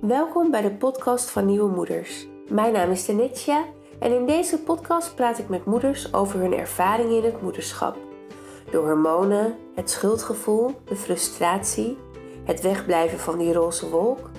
[0.00, 2.26] Welkom bij de podcast van Nieuwe Moeders.
[2.48, 3.64] Mijn naam is Tenetsja
[3.98, 7.96] en in deze podcast praat ik met moeders over hun ervaringen in het moederschap.
[8.70, 11.98] De hormonen, het schuldgevoel, de frustratie,
[12.44, 14.30] het wegblijven van die roze wolk.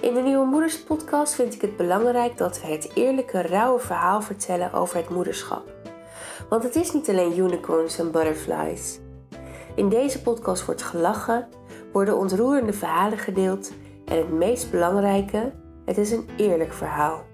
[0.00, 4.22] In de Nieuwe Moeders podcast vind ik het belangrijk dat we het eerlijke, rauwe verhaal
[4.22, 5.72] vertellen over het moederschap.
[6.48, 9.00] Want het is niet alleen unicorns en butterflies.
[9.74, 11.48] In deze podcast wordt gelachen,
[11.92, 13.70] worden ontroerende verhalen gedeeld
[14.12, 15.52] en het meest belangrijke,
[15.84, 17.26] het is een eerlijk verhaal.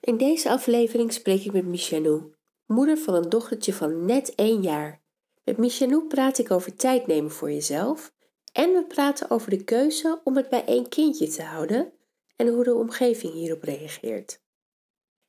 [0.00, 2.34] In deze aflevering spreek ik met Michanou,
[2.66, 5.02] moeder van een dochtertje van net één jaar.
[5.44, 8.12] Met Michanou praat ik over tijd nemen voor jezelf
[8.52, 11.92] en we praten over de keuze om het bij één kindje te houden
[12.36, 14.40] en hoe de omgeving hierop reageert.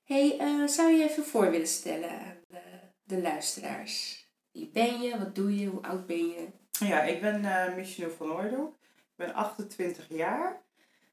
[0.04, 2.60] Hey, uh, zou je even voor willen stellen aan de,
[3.04, 4.17] de luisteraars?
[4.58, 5.18] Wie ben je?
[5.18, 5.68] Wat doe je?
[5.68, 6.48] Hoe oud ben je?
[6.80, 8.76] Ja, ik ben uh, Michelle van Oordel.
[8.88, 10.62] Ik ben 28 jaar.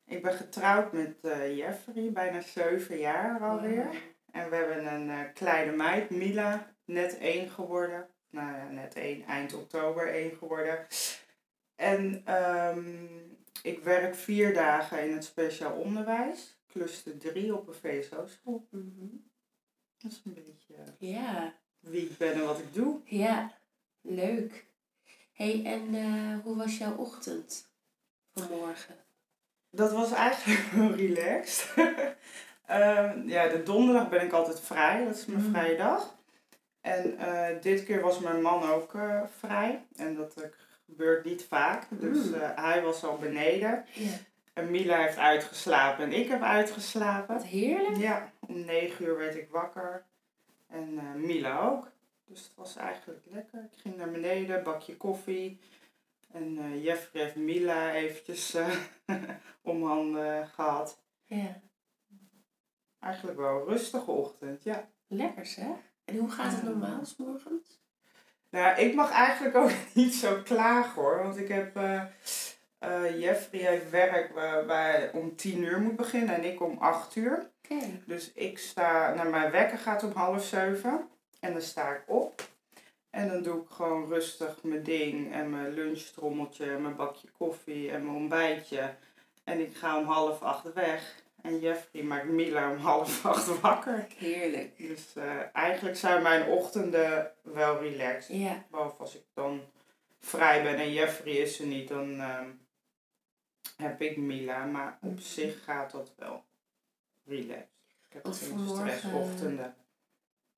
[0.07, 3.89] Ik ben getrouwd met uh, Jeffrey, bijna 7 jaar alweer.
[4.31, 8.09] En we hebben een uh, kleine meid, Mila, net 1 geworden.
[8.31, 10.87] Nou ja, net 1, eind oktober 1 geworden.
[11.77, 13.09] En um,
[13.63, 16.59] ik werk vier dagen in het speciaal onderwijs.
[16.67, 18.67] Cluster 3 op een VSO-school.
[18.71, 19.31] Mm -hmm.
[19.99, 20.75] Dat is een beetje...
[20.99, 23.01] Ja wie ik ben en wat ik doe.
[23.05, 23.53] Ja,
[24.01, 24.67] leuk.
[25.33, 27.69] hey, en uh, hoe was jouw ochtend
[28.35, 28.95] vanmorgen?
[29.71, 31.73] Dat was eigenlijk wel relaxed.
[31.77, 35.05] uh, ja, de donderdag ben ik altijd vrij.
[35.05, 35.55] Dat is mijn mm.
[35.55, 36.15] vrije dag.
[36.81, 39.87] En uh, dit keer was mijn man ook uh, vrij.
[39.97, 40.35] En dat
[40.87, 41.87] gebeurt niet vaak.
[41.91, 42.35] Dus mm.
[42.41, 43.85] hij was al beneden.
[43.93, 44.13] Yeah.
[44.53, 47.35] En Mila heeft uitgeslapen en ik heb uitgeslapen.
[47.35, 47.97] Wat heerlijk.
[47.97, 50.05] Ja, om negen uur werd ik wakker.
[50.67, 51.93] En uh, Mila ook.
[52.25, 53.69] Dus het was eigenlijk lekker.
[53.73, 55.61] Ik ging naar beneden, bakje koffie.
[56.33, 58.77] En uh, Jeffrey heeft Mila eventjes uh,
[59.63, 61.03] om handen gehad.
[61.25, 61.61] Ja.
[62.99, 64.89] Eigenlijk wel een rustige ochtend, ja.
[65.07, 65.77] Lekker zeg.
[66.05, 67.83] En hoe gaat het normaal s morgens?
[68.51, 71.23] Nou, ik mag eigenlijk ook niet zo klagen hoor.
[71.23, 71.77] Want ik heb...
[73.19, 77.51] Jeffrey heeft werk waarbij om tien uur moet beginnen en ik om acht uur.
[77.65, 78.03] Okay.
[78.07, 81.09] Dus ik sta, naar mijn wekker gaat om half zeven.
[81.41, 82.49] En dan sta ik op.
[83.11, 87.91] En dan doe ik gewoon rustig mijn ding en mijn lunchtrommeltje, en mijn bakje koffie
[87.91, 88.95] en mijn ontbijtje.
[89.45, 91.23] En ik ga om half acht weg.
[91.43, 94.07] En Jeffrey maakt Mila om half acht wakker.
[94.17, 94.79] Heerlijk.
[94.79, 98.37] Dus uh, eigenlijk zijn mijn ochtenden wel relaxed.
[98.37, 98.65] Ja.
[98.71, 99.61] Behalve als ik dan
[100.21, 102.41] vrij ben en Jeffrey is er niet, dan uh,
[103.77, 104.65] heb ik Mila.
[104.65, 106.45] Maar op zich gaat dat wel
[107.25, 107.69] relaxed.
[108.09, 109.75] Ik heb Want geen stressochtenden.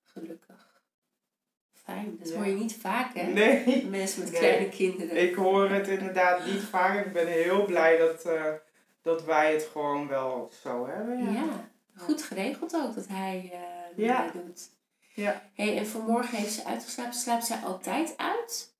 [0.03, 0.81] Gelukkig.
[1.72, 2.16] Fijn.
[2.19, 2.37] Dat ja.
[2.37, 3.22] hoor je niet vaak, hè?
[3.22, 3.87] Nee.
[3.87, 4.41] Mensen met nee.
[4.41, 5.22] kleine kinderen.
[5.22, 7.06] Ik hoor het inderdaad niet vaak.
[7.06, 8.53] Ik ben heel blij dat, uh,
[9.03, 11.25] dat wij het gewoon wel zo hebben.
[11.25, 11.69] Ja, ja.
[11.97, 14.31] goed geregeld ook dat hij uh, ja.
[14.31, 14.71] doet.
[15.15, 15.43] Ja.
[15.55, 17.15] Hey, en vanmorgen heeft ze uitgeslapen.
[17.15, 18.75] Slaapt zij altijd uit?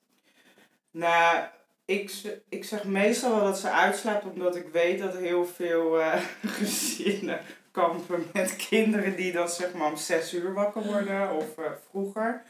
[0.91, 1.47] Nou,
[1.87, 2.13] ik,
[2.49, 6.25] ik zeg meestal wel dat ze uitslaapt omdat ik weet dat heel veel uh,
[6.59, 11.65] gezinnen kampen met kinderen die dan zeg maar om zes uur wakker worden of uh,
[11.91, 12.45] vroeger.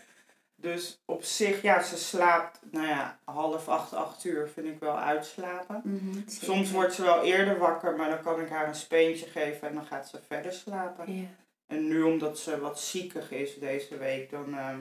[0.58, 4.98] Dus op zich, ja, ze slaapt, nou ja, half acht, acht uur vind ik wel
[4.98, 5.80] uitslapen.
[5.84, 9.26] Mm -hmm, Soms wordt ze wel eerder wakker, maar dan kan ik haar een speentje
[9.26, 11.14] geven en dan gaat ze verder slapen.
[11.14, 11.26] Yeah.
[11.66, 14.76] En nu omdat ze wat ziekig is deze week, dan uh,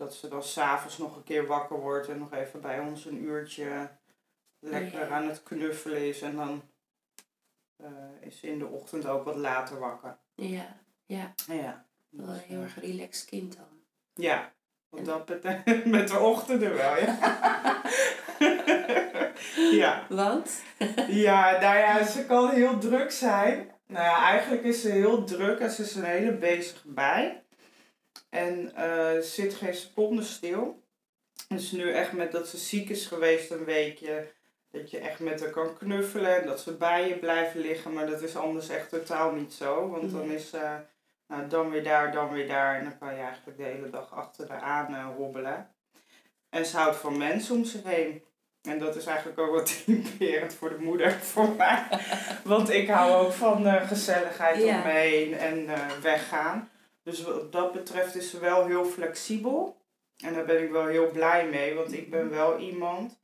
[0.00, 3.22] dat ze dan s'avonds nog een keer wakker wordt en nog even bij ons een
[3.22, 3.90] uurtje
[4.58, 6.22] lekker aan het knuffelen is.
[6.22, 6.62] En dan
[7.80, 7.86] uh,
[8.20, 10.16] is ze in de ochtend ook wat later wakker.
[10.34, 11.34] Ja, ja.
[11.46, 11.84] Ja.
[12.08, 13.82] Wel een heel erg relaxed kind dan.
[14.14, 14.52] Ja,
[14.88, 17.82] wat dat betekent met de ochtenden wel, ja.
[19.82, 20.06] ja.
[20.08, 20.62] Want?
[21.08, 23.70] ja, nou ja, ze kan heel druk zijn.
[23.86, 27.39] Nou ja, eigenlijk is ze heel druk en ze is een hele bezig bij.
[28.30, 30.82] En uh, zit geen seconde stil.
[31.48, 34.32] Dus nu echt met dat ze ziek is geweest een weekje,
[34.70, 37.92] dat je echt met haar kan knuffelen en dat ze bij je blijven liggen.
[37.92, 39.88] Maar dat is anders echt totaal niet zo.
[39.88, 40.74] Want dan is ze uh,
[41.26, 42.76] nou, dan weer daar, dan weer daar.
[42.78, 45.70] En dan kan je eigenlijk de hele dag achter haar aan uh, hobbelen.
[46.50, 48.22] En ze houdt van mensen om zich heen.
[48.62, 51.84] En dat is eigenlijk ook wat typerend voor de moeder voor mij.
[52.44, 54.76] Want ik hou ook van uh, gezelligheid Ja.
[54.76, 55.68] om me heen en
[56.02, 56.70] weggaan.
[57.02, 59.80] Dus wat dat betreft is ze wel heel flexibel.
[60.16, 61.74] En daar ben ik wel heel blij mee.
[61.74, 63.18] Want ik ben wel iemand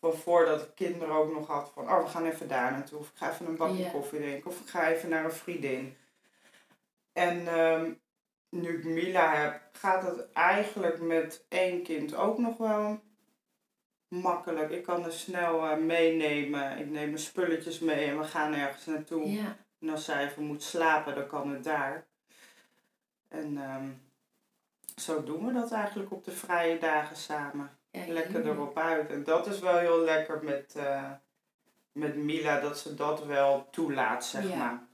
[0.00, 1.90] van voordat ik kinderen ook nog had van...
[1.90, 2.98] Oh, we gaan even daar naartoe.
[2.98, 4.50] Of ik ga even een bakje koffie drinken.
[4.50, 5.96] Of ik ga even naar een vriendin.
[7.12, 7.92] En ehm,
[8.48, 13.00] nu ik Mila heb, gaat het eigenlijk met één kind ook nog wel
[14.08, 14.70] makkelijk.
[14.70, 16.78] Ik kan er snel eh, meenemen.
[16.78, 19.38] Ik neem mijn spulletjes mee en we gaan ergens naartoe.
[19.80, 22.07] En als zij even moet slapen, dan kan het daar.
[23.28, 23.88] En ehm,
[24.96, 27.78] zo doen we dat eigenlijk op de vrije dagen samen.
[27.90, 29.10] Ja, Lekker erop uit.
[29.10, 31.10] En dat is wel heel lekker met, eh,
[31.92, 34.56] met Mila, dat ze dat wel toelaat, zeg Ja.
[34.56, 34.86] maar.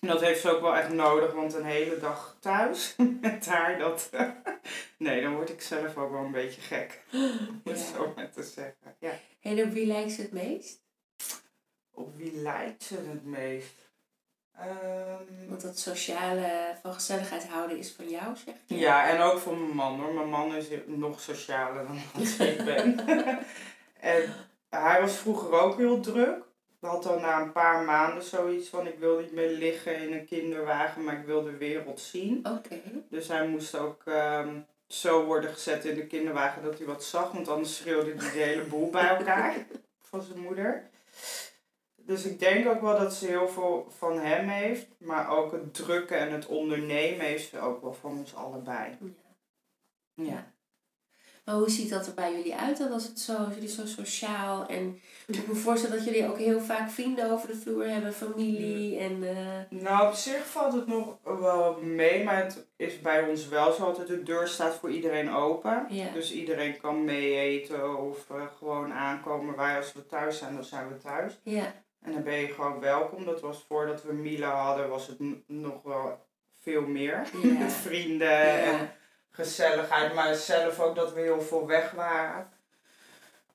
[0.00, 3.78] En dat heeft ze ook wel echt nodig, want een hele dag thuis met haar,
[3.78, 4.10] dat...
[4.98, 7.02] nee, dan word ik zelf ook wel een beetje gek.
[7.12, 8.96] Om het zo maar te zeggen.
[8.98, 9.12] Ja.
[9.40, 10.82] En op wie lijkt ze het meest?
[11.90, 13.87] Op wie lijkt ze het meest?
[14.58, 18.78] Ehm, Want dat sociale, van gezelligheid houden is van jou, zeg je?
[18.78, 20.14] Ja, en ook voor mijn man hoor.
[20.14, 23.00] Mijn man is nog socialer dan dat ik ben.
[24.00, 24.22] en
[24.68, 26.46] hij was vroeger ook heel druk.
[26.80, 30.26] Had al na een paar maanden zoiets van ik wil niet meer liggen in een
[30.26, 32.46] kinderwagen, maar ik wil de wereld zien.
[32.56, 32.80] Oké.
[33.10, 34.48] Dus hij moest ook ehm,
[34.86, 38.38] zo worden gezet in de kinderwagen dat hij wat zag, want anders schreeuwde hij de
[38.38, 39.54] hele boel bij elkaar
[40.10, 40.88] van zijn moeder.
[42.08, 45.74] Dus ik denk ook wel dat ze heel veel van hem heeft, maar ook het
[45.74, 48.96] drukken en het ondernemen heeft ze ook wel van ons allebei.
[50.14, 50.24] Ja.
[50.24, 50.52] Ja.
[51.44, 53.86] Maar hoe ziet dat er bij jullie uit dan als het zo, als jullie zo
[53.86, 57.88] sociaal en ik moet me voorstellen dat jullie ook heel vaak vrienden over de vloer
[57.88, 63.00] hebben, familie en eh, Nou, op zich valt het nog wel mee, maar het is
[63.00, 65.86] bij ons wel zo dat de deur staat voor iedereen open.
[65.88, 66.12] Ja.
[66.12, 69.56] Dus iedereen kan mee eten of eh, gewoon aankomen.
[69.56, 71.40] Wij als we thuis zijn, dan zijn we thuis.
[71.42, 73.24] ja, En dan ben je gewoon welkom.
[73.24, 77.28] Dat was voordat we Mila hadden, was het nog wel veel meer.
[77.58, 78.90] Met vrienden en
[79.30, 80.14] gezelligheid.
[80.14, 82.52] Maar zelf ook dat we heel veel weg waren.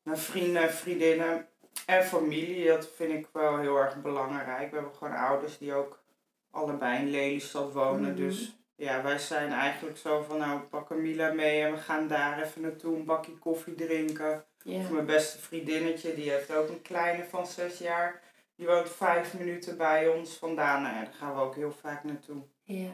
[0.04, 1.48] Naar vrienden, vriendinnen
[1.86, 2.68] en familie.
[2.68, 4.70] Dat vind ik wel heel erg belangrijk.
[4.70, 6.04] We hebben gewoon ouders die ook
[6.52, 8.12] allebei in Lelystad wonen.
[8.12, 8.16] Mhm.
[8.16, 12.42] Dus ja, wij zijn eigenlijk zo van nou pakken Mila mee en we gaan daar
[12.42, 14.46] even naartoe een bakje koffie drinken.
[14.66, 18.22] Of mijn beste vriendinnetje, die heeft ook een kleine van zes jaar.
[18.64, 20.82] Die woont vijf minuten bij ons vandaan.
[20.82, 22.44] Nou ja, daar gaan we ook heel vaak naartoe.
[22.64, 22.92] ja,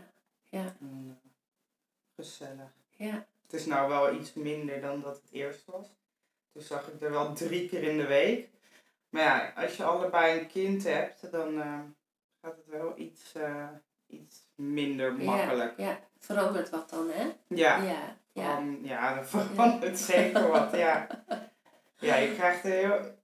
[0.50, 1.30] ja, En, eh,
[2.16, 2.74] gezellig.
[2.90, 5.88] ja, Het is nou wel iets minder dan dat het eerst was.
[6.54, 8.50] Toen zag ik er wel drie keer in de week.
[9.10, 11.80] Maar ja, als je allebei een kind hebt, dan eh,
[12.42, 13.68] gaat het wel iets, eh,
[14.08, 15.78] iets minder makkelijk.
[15.78, 17.32] Ja, ja, verandert wat dan, hè?
[17.48, 20.72] Ja, Ja, ja, van, ja dan verandert zeker wat.
[20.72, 21.08] Ja.
[22.00, 23.18] ja, je krijgt een heel,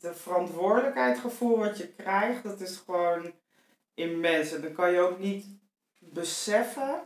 [0.00, 3.32] de verantwoordelijkheidsgevoel wat je krijgt, dat is gewoon
[3.94, 4.52] immens.
[4.52, 5.46] En dan kan je ook niet
[5.98, 7.00] beseffen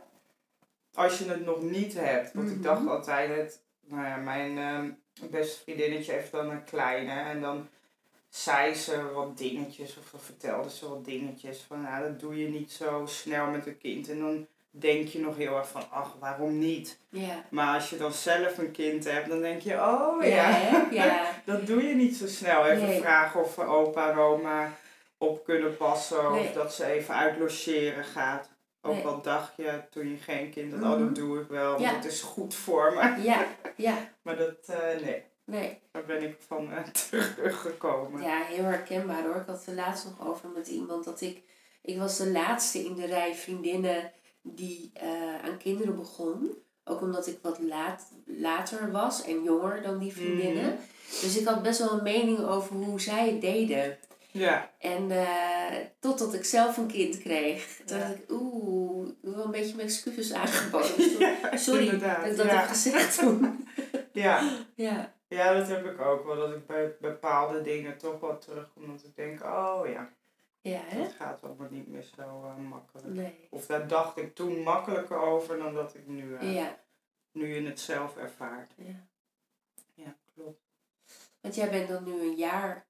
[0.93, 2.33] als je het nog niet hebt.
[2.33, 2.55] Want Mhm.
[2.55, 4.91] ik dacht altijd, het, nou ja, mijn ehm,
[5.31, 7.67] beste vriendinnetje heeft dan een kleine en dan
[8.29, 12.47] zei ze wat dingetjes of dan vertelde ze wat dingetjes van nou dat doe je
[12.49, 16.15] niet zo snel met een kind en dan denk je nog heel erg van ach
[16.19, 17.43] waarom niet ja.
[17.49, 20.59] maar als je dan zelf een kind hebt dan denk je oh ja,
[20.91, 23.01] Ja, dat doe je niet zo snel even Nee.
[23.01, 24.73] vragen of opa en oma
[25.17, 26.47] op kunnen passen Nee.
[26.47, 28.49] of dat ze even uit logeren gaat
[28.81, 29.03] ook Nee.
[29.05, 30.99] al dacht je toen je geen kind had, oh Mhm.
[30.99, 33.21] dat doe ik wel, want het is goed voor me.
[33.23, 33.45] ja,
[33.87, 35.79] ja, Maar dat, eh, nee, nee.
[35.91, 38.21] daar ben ik van eh, teruggekomen.
[38.21, 39.35] Ja, heel herkenbaar hoor.
[39.35, 41.41] Ik had het laatst nog over met iemand dat ik...
[41.81, 44.11] Ik was de laatste in de rij vriendinnen
[44.41, 46.57] die eh, aan kinderen begon.
[46.83, 50.63] Ook omdat ik wat laat, later was en jonger dan die vriendinnen.
[50.65, 50.75] Mhm.
[51.21, 53.97] Dus ik had best wel een mening over hoe zij het deden.
[54.33, 57.81] Ja, En eh, totdat ik zelf een kind kreeg.
[57.85, 58.03] Toen Ja.
[58.07, 61.19] dacht ik, oeh, ik wel een beetje mijn excuses aangeboden.
[61.19, 62.21] ja Sorry inderdaad.
[62.21, 62.55] dat ik dat ja.
[62.59, 63.39] heb gezegd toen.
[64.13, 64.49] Ja.
[64.75, 66.35] ja, ja, dat heb ik ook wel.
[66.35, 68.87] Dat ik bij bepaalde dingen toch wel terugkom.
[68.87, 70.09] Dat ik denk, oh ja,
[70.61, 71.03] ja hè?
[71.03, 73.07] dat gaat allemaal niet meer zo eh, makkelijk.
[73.07, 73.47] Nee.
[73.49, 76.79] Of daar dacht ik toen makkelijker over dan dat ik nu, eh, Ja,
[77.31, 78.73] nu in het zelf ervaart.
[78.77, 79.07] ja.
[79.93, 80.61] Ja, klopt.
[81.41, 82.85] Want jij bent dan nu een jaar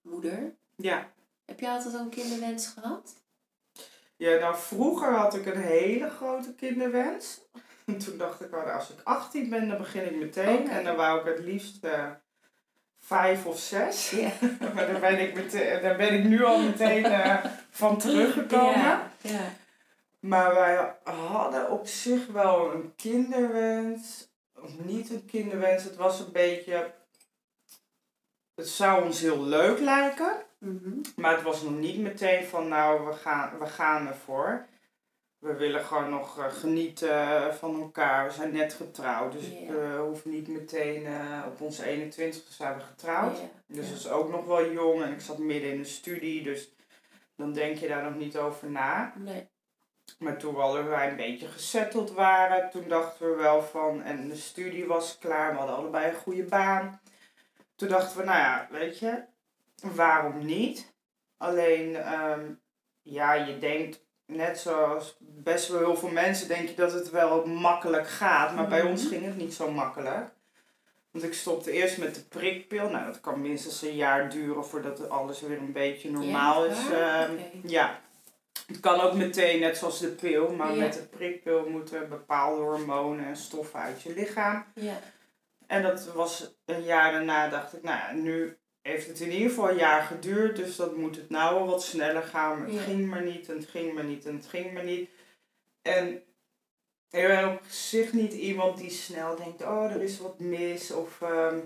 [0.00, 0.54] moeder.
[0.76, 1.12] Ja.
[1.44, 3.14] Heb je altijd al een kinderwens gehad?
[4.16, 7.40] ja, nou vroeger had ik een hele grote kinderwens.
[7.86, 10.68] En toen dacht ik, oh, als ik 18 ben, dan begin ik meteen.
[10.68, 12.10] En dan wou ik het liefst eh,
[13.06, 14.10] vijf of zes.
[14.10, 14.30] Ja.
[14.74, 18.80] maar daar ben ik, meteen, daar ben ik nu al meteen eh, van teruggekomen.
[18.80, 19.52] Ja, ja.
[20.20, 24.28] Maar wij hadden op zich wel een kinderwens.
[24.62, 25.84] Of niet een kinderwens.
[25.84, 26.94] Het was een beetje.
[28.54, 30.32] Het zou ons heel leuk lijken.
[30.58, 31.00] Mhm.
[31.16, 34.66] Maar het was nog niet meteen van nou, we gaan, we gaan ervoor.
[35.46, 38.26] We willen gewoon nog eh, genieten van elkaar.
[38.26, 39.32] We zijn net getrouwd.
[39.32, 39.58] Dus Ja.
[39.58, 43.38] ik eh, hoef niet meteen eh, op onze 21 zijn we getrouwd.
[43.66, 45.02] Dus dat is ook nog wel jong.
[45.02, 46.42] En ik zat midden in de studie.
[46.42, 46.74] Dus
[47.36, 49.12] dan denk je daar nog niet over na.
[49.16, 49.48] Nee.
[50.18, 54.36] Maar toen we allebei een beetje gesetteld waren, toen dachten we wel van, en de
[54.36, 57.00] studie was klaar, we hadden allebei een goede baan.
[57.76, 59.24] toen dachten we, nou ja, weet je,
[59.76, 60.94] waarom niet?
[61.36, 62.52] Alleen, ehm,
[63.02, 67.46] ja, je denkt, net zoals best wel heel veel mensen, denk je dat het wel
[67.46, 68.54] makkelijk gaat.
[68.54, 69.10] Maar bij ons Mhm.
[69.12, 70.34] ging het niet zo makkelijk.
[71.10, 72.88] Want ik stopte eerst met de prikpil.
[72.88, 76.90] Nou, dat kan minstens een jaar duren voordat alles weer een beetje normaal Ja, is.
[76.90, 77.32] ehm.
[77.62, 78.00] Ja.
[78.66, 80.52] Het kan ook meteen, net zoals de pil.
[80.52, 80.78] Maar Ja.
[80.78, 84.64] met de prikpil moeten bepaalde hormonen en stoffen uit je lichaam.
[84.74, 84.98] Ja.
[85.66, 89.48] En dat was een jaar daarna, dacht ik, nou ja, nu heeft het in ieder
[89.48, 92.58] geval een jaar geduurd, dus dat moet het nou wel wat sneller gaan.
[92.58, 92.82] Maar het Ja.
[92.82, 95.10] ging maar niet en het ging maar niet en het ging maar niet.
[95.82, 96.08] En
[97.10, 101.20] ik ben op zich niet iemand die snel denkt, oh, er is wat mis of
[101.22, 101.58] ehm,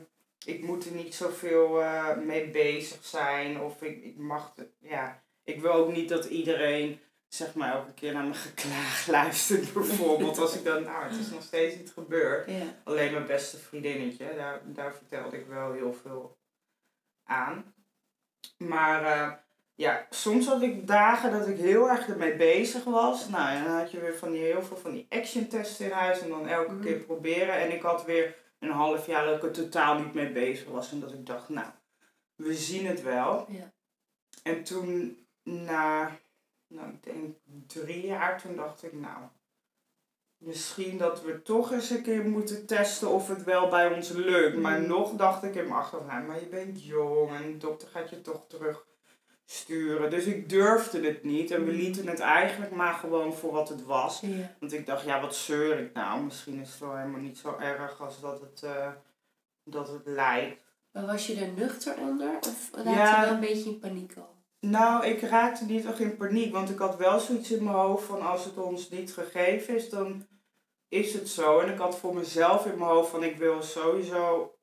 [0.44, 5.22] ik moet er niet zoveel eh mee bezig zijn of ik, ik mag, het- ja,
[5.44, 10.38] ik wil ook niet dat iedereen zeg maar elke keer naar mijn geklaag luistert bijvoorbeeld.
[10.38, 12.50] Als ik dan, nou, het is nog steeds niet gebeurd.
[12.50, 12.62] Ja.
[12.84, 16.38] Alleen mijn beste vriendinnetje, daar, daar vertelde ik wel heel veel
[17.30, 17.74] aan.
[18.56, 19.32] Maar eh,
[19.74, 23.28] ja, soms had ik dagen dat ik heel erg ermee bezig was.
[23.28, 25.90] Nou, en dan had je weer van die, heel veel van die action tests in
[25.90, 26.82] huis en dan elke Mhm.
[26.82, 27.54] keer proberen.
[27.54, 30.92] En ik had weer een half jaar dat ik er totaal niet mee bezig was.
[30.92, 31.66] En dat ik dacht, nou,
[32.34, 33.46] we zien het wel.
[33.48, 33.72] Ja.
[34.42, 36.18] En toen, na,
[36.66, 39.18] nou, ik denk drie jaar, toen dacht ik, nou,
[40.40, 44.56] misschien dat we toch eens een keer moeten testen of het wel bij ons lukt.
[44.56, 44.86] Maar Mm.
[44.86, 48.20] nog dacht ik in mijn achterhoofd, maar je bent jong en de dokter gaat je
[48.20, 50.10] toch terugsturen.
[50.10, 51.76] Dus ik durfde het niet en we Mm.
[51.76, 54.22] lieten het eigenlijk maar gewoon voor wat het was.
[54.60, 56.22] Want ik dacht, ja, wat zeur ik nou?
[56.22, 58.88] Misschien is het wel helemaal niet zo erg als dat het, eh,
[59.64, 60.58] dat het lijkt.
[60.92, 62.36] Maar was je er nuchter onder?
[62.36, 63.20] Of raakte Ja.
[63.20, 64.38] je wel een beetje in paniek al?
[64.60, 68.04] Nou, ik raakte niet echt in paniek, want ik had wel zoiets in mijn hoofd
[68.04, 70.26] van als het ons niet gegeven is, dan
[70.88, 71.58] is het zo.
[71.60, 74.54] En ik had voor mezelf in mijn hoofd van ik wil sowieso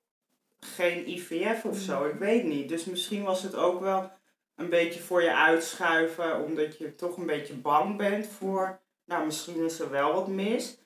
[0.59, 2.69] geen IVF of zo, ik weet niet.
[2.69, 4.11] Dus misschien was het ook wel
[4.55, 9.65] een beetje voor je uitschuiven, omdat je toch een beetje bang bent voor, nou misschien
[9.65, 10.79] is er wel wat mis.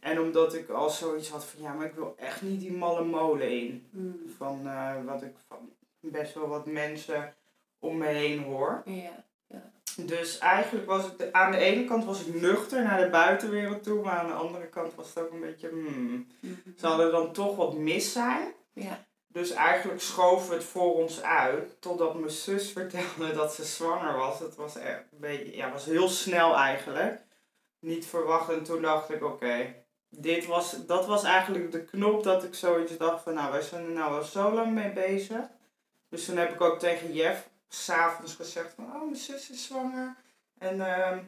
[0.00, 3.04] En omdat ik al zoiets had van ja, maar ik wil echt niet die malle
[3.04, 3.88] molen in.
[3.90, 4.28] Mm.
[4.36, 7.34] Van eh, wat ik van best wel wat mensen
[7.84, 8.82] om me heen hoor.
[8.84, 9.22] Ja.
[9.96, 14.02] Dus eigenlijk was het, aan de ene kant was ik nuchter naar de buitenwereld toe,
[14.02, 16.52] maar aan de andere kant was het ook een beetje, hmm, Mhm.
[16.76, 18.52] zal er dan toch wat mis zijn?
[18.72, 19.04] Ja.
[19.26, 24.16] Dus eigenlijk schoven we het voor ons uit, totdat mijn zus vertelde dat ze zwanger
[24.16, 24.38] was.
[24.38, 27.22] Het was echt een beetje, ja, was heel snel eigenlijk.
[27.80, 29.74] Niet verwacht en toen dacht ik, oké,
[30.08, 33.84] dit was, dat was eigenlijk de knop dat ik zoiets dacht van, nou, wij zijn
[33.84, 35.40] er nou al zo lang mee bezig.
[36.08, 37.48] Dus toen heb ik ook tegen Jeff
[37.82, 40.16] s'avonds gezegd van, oh, mijn zus is zwanger.
[40.58, 41.18] En ehm,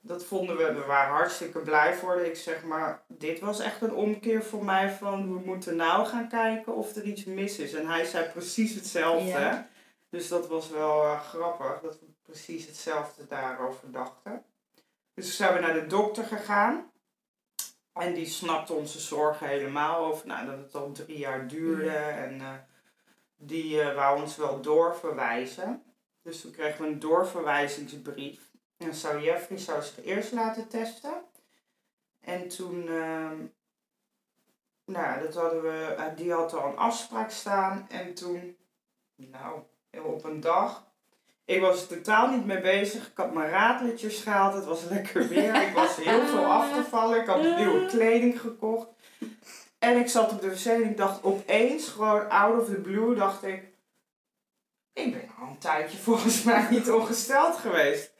[0.00, 2.20] dat vonden we, we waren hartstikke blij voor.
[2.20, 6.28] Ik zeg maar, dit was echt een omkeer voor mij van, we moeten nou gaan
[6.28, 7.74] kijken of er iets mis is.
[7.74, 9.28] En hij zei precies hetzelfde.
[9.28, 9.68] Ja.
[10.08, 14.44] Dus dat was wel eh, grappig, dat we precies hetzelfde daarover dachten.
[15.14, 16.90] Dus toen zijn we naar de dokter gegaan.
[17.92, 21.96] En die snapte onze zorgen helemaal over nou, dat het al drie jaar duurde.
[21.96, 22.52] En eh,
[23.36, 25.82] die eh wou ons wel doorverwijzen.
[26.22, 28.40] Dus toen kregen we een doorverwijzingsbrief.
[28.76, 31.22] En zou Jeffrey zou zich eerst laten testen.
[32.20, 33.36] En toen, ehm,
[34.84, 37.86] nou dat hadden we, eh, die had al een afspraak staan.
[37.88, 38.56] En toen,
[39.16, 39.60] nou,
[40.04, 40.86] op een dag,
[41.44, 43.06] ik was er totaal niet mee bezig.
[43.06, 45.68] Ik had mijn raadletjes gehaald, het was lekker weer.
[45.68, 48.88] Ik was heel veel afgevallen, ik had nieuwe kleding gekocht.
[49.86, 53.14] En ik zat op de wc en ik dacht opeens, gewoon out of the blue,
[53.14, 53.62] dacht ik...
[54.92, 58.12] Ik ben al een tijdje volgens mij niet ongesteld geweest.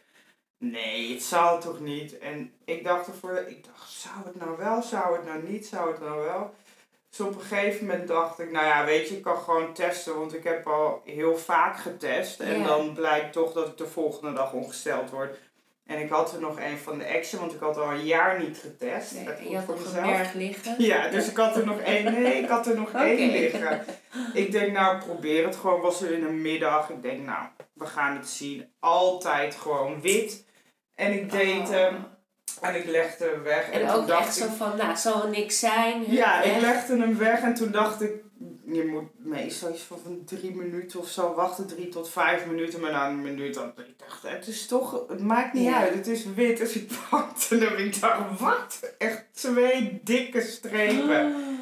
[0.59, 2.19] Nee, het zou toch niet.
[2.19, 5.91] En ik dacht ervoor, ik dacht, zou het nou wel, zou het nou niet, zou
[5.91, 6.55] het nou wel?
[7.11, 10.19] Dus op een gegeven moment dacht ik, nou ja, weet je, ik kan gewoon testen,
[10.19, 12.41] want ik heb al heel vaak getest.
[12.41, 15.39] En dan blijkt toch dat ik de volgende dag ongesteld word.
[15.87, 18.41] En ik had er nog een van de Action, want ik had al een jaar
[18.41, 19.15] niet getest.
[19.15, 20.75] Nee, Dat je ik had een berg liggen.
[20.79, 22.05] Ja, dus ik had er nog één.
[22.23, 23.85] Nee, ik had er nog één liggen.
[24.35, 25.81] Ik denk, nou, probeer het gewoon.
[25.81, 26.91] Was er in een middag.
[26.91, 28.73] Ik denk, nou, we gaan het zien.
[28.81, 30.45] Altijd gewoon wit.
[30.95, 31.71] En ik deed Oh.
[31.71, 32.07] hem.
[32.61, 33.71] En ik legde hem weg.
[33.71, 36.05] En ook dacht echt zo van, nou, zal er niks zijn.
[36.09, 37.41] Ja, ik legde hem weg.
[37.41, 38.11] En toen dacht ik,
[38.73, 41.67] je moet meestal iets van, drie minuten of zo wachten.
[41.67, 42.81] Drie tot vijf minuten.
[42.81, 45.79] Maar na een minuut, dan, ik dacht, het is toch, het maakt niet Ja.
[45.81, 45.95] uit.
[45.95, 46.59] Het is wit.
[46.59, 47.77] Dus ik pakte hem.
[47.77, 48.95] Ik dacht, wat?
[48.99, 51.27] Echt twee dikke strepen.
[51.27, 51.55] Oh.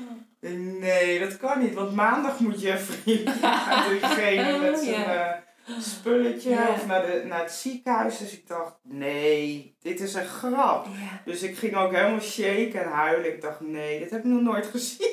[0.81, 5.33] Nee, dat kan niet, want maandag moet Jeffrey naar diegene met zijn eh,
[5.81, 8.19] spulletje of naar, de, naar het ziekenhuis.
[8.19, 10.87] Dus ik dacht, nee, dit is een grap.
[11.25, 13.33] Dus ik ging ook helemaal shaken en huilen.
[13.35, 15.11] Ik dacht, nee, dit heb ik nog nooit gezien.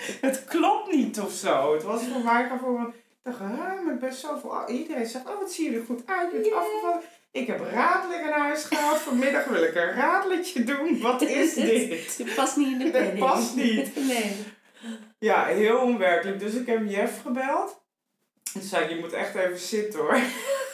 [0.26, 1.74] het klopt niet of zo.
[1.74, 5.52] Het was voor mij gewoon, ik dacht, maar ik ben zoveel, iedereen zegt, oh wat
[5.52, 7.00] zie je er goed uit, je bent afgevallen.
[7.32, 12.16] Ik heb radelen in huis gehaald, vanmiddag wil ik een radeletje doen, wat is dit?
[12.18, 13.18] Het past niet in de planning.
[13.18, 13.96] past niet.
[13.96, 14.32] Nee.
[15.18, 16.38] Ja, heel onwerkelijk.
[16.38, 17.82] Dus ik heb Jeff gebeld.
[18.54, 20.20] En zei je moet echt even zitten hoor.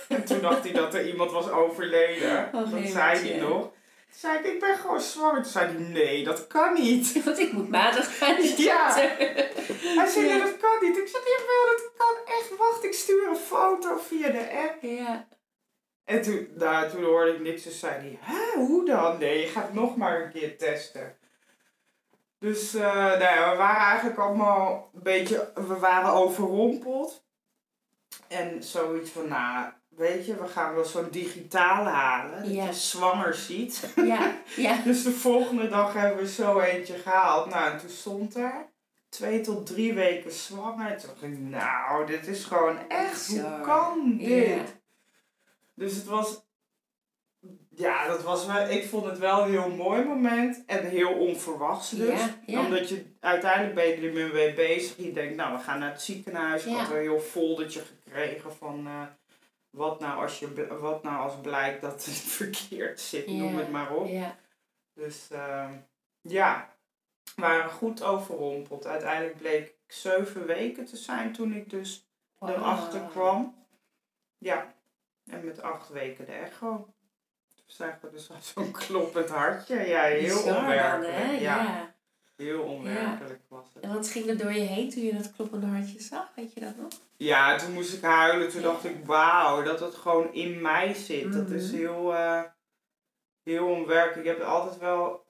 [0.09, 2.49] En toen dacht hij dat er iemand was overleden.
[2.53, 3.71] Oh, dat zei hij nog.
[4.17, 5.43] Zei ik, ik ben gewoon zwanger.
[5.43, 7.13] Toen zei hij, nee, dat kan niet.
[7.25, 8.93] Want ik moet maandag gaan Ja.
[8.95, 10.97] Hij zei, nee, dat kan niet.
[10.97, 12.57] Ik zeg, jawel, dat kan echt.
[12.57, 14.83] Wacht, ik stuur een foto via de app.
[14.83, 15.29] Ja.
[16.05, 17.63] En toen, nou, toen hoorde ik niks.
[17.63, 19.19] Dus zei hij, hè, hoe dan?
[19.19, 21.19] Nee, je gaat nog maar een keer testen.
[22.39, 27.25] Dus eh, nou ja, we waren eigenlijk allemaal een beetje, we waren overrompeld.
[28.29, 32.43] En zoiets van, nou, weet je, we gaan wel zo'n digitaal halen.
[32.43, 33.93] Dat je zwanger ziet.
[33.97, 34.35] Ja.
[34.57, 34.77] Ja.
[34.85, 37.49] Dus de volgende dag hebben we zo eentje gehaald.
[37.49, 38.67] Nou, en toen stond er
[39.09, 40.91] twee tot drie weken zwanger.
[40.91, 44.29] En toen dacht ik, nou, dit is gewoon echt, hoe kan dit?
[44.29, 44.65] Ja.
[45.75, 46.47] Dus het was,
[47.71, 51.91] ja, dat was wel, ik vond het wel een heel mooi moment en heel onverwachts
[51.91, 52.21] dus.
[52.21, 52.65] Ja, ja.
[52.65, 54.97] Omdat je uiteindelijk ben je er mee bezig.
[54.97, 56.65] Je denkt, nou, we gaan naar het ziekenhuis.
[56.65, 59.03] Ik had een heel foldertje gekregen van eh,
[59.77, 63.91] wat, nou als je, wat nou als blijkt dat het verkeerd zit, noem het maar
[63.95, 64.09] op.
[64.09, 64.37] Ja.
[64.95, 65.73] Dus ehm,
[66.21, 66.75] ja,
[67.35, 68.87] we waren goed overrompeld.
[68.87, 72.09] Uiteindelijk bleek ik zeven weken te zijn toen ik dus
[72.41, 73.67] erachter kwam.
[74.39, 74.75] Ja,
[75.31, 76.77] en met acht weken de echo.
[77.55, 79.89] Toen zagen we dus al zo'n kloppend hartje.
[79.89, 81.41] Ja, heel onwerkelijk.
[81.41, 81.95] ja, Ja.
[82.37, 83.83] Heel onwerkelijk was het.
[83.83, 86.29] En wat ging er door je heen toen je dat kloppende hartje zag?
[86.37, 86.89] Weet je dat nog?
[87.17, 88.49] Ja, toen moest ik huilen.
[88.51, 88.67] Toen Ja.
[88.67, 91.33] dacht ik, wauw, dat het gewoon in mij zit.
[91.33, 91.77] Dat is Mhm.
[91.81, 92.43] heel, eh,
[93.43, 94.19] heel onwerkelijk.
[94.19, 95.25] Ik heb er altijd wel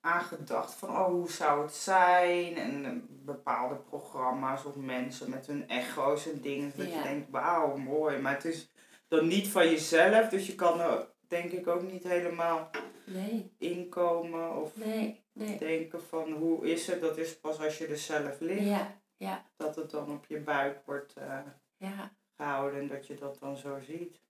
[0.00, 2.56] aan gedacht van, oh, hoe zou het zijn?
[2.56, 6.72] En eh, bepaalde programma's of mensen met hun echo's en dingen.
[6.76, 6.96] Dat Ja.
[6.96, 8.18] je denkt, wauw, mooi.
[8.18, 8.68] Maar het is
[9.08, 10.28] dan niet van jezelf.
[10.28, 12.70] Dus je kan er denk ik ook niet helemaal
[13.06, 13.52] Nee.
[13.58, 15.21] inkomen of Nee.
[15.32, 15.58] Nee.
[15.58, 17.00] denken van, hoe is het?
[17.00, 18.64] Dat is pas als je er zelf ligt.
[18.66, 19.00] Ja.
[19.16, 19.44] Ja.
[19.56, 21.12] Dat het dan op je buik wordt...
[21.16, 21.38] eh,
[21.76, 22.10] Ja.
[22.36, 24.20] gehouden en dat je dat dan zo ziet.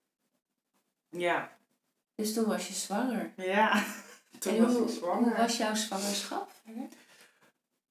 [1.09, 1.57] Ja,
[2.15, 3.33] Dus toen was je zwanger.
[3.37, 3.83] ja.
[4.39, 5.23] Toen en was hoe, ik zwanger.
[5.29, 6.49] hoe was jouw zwangerschap?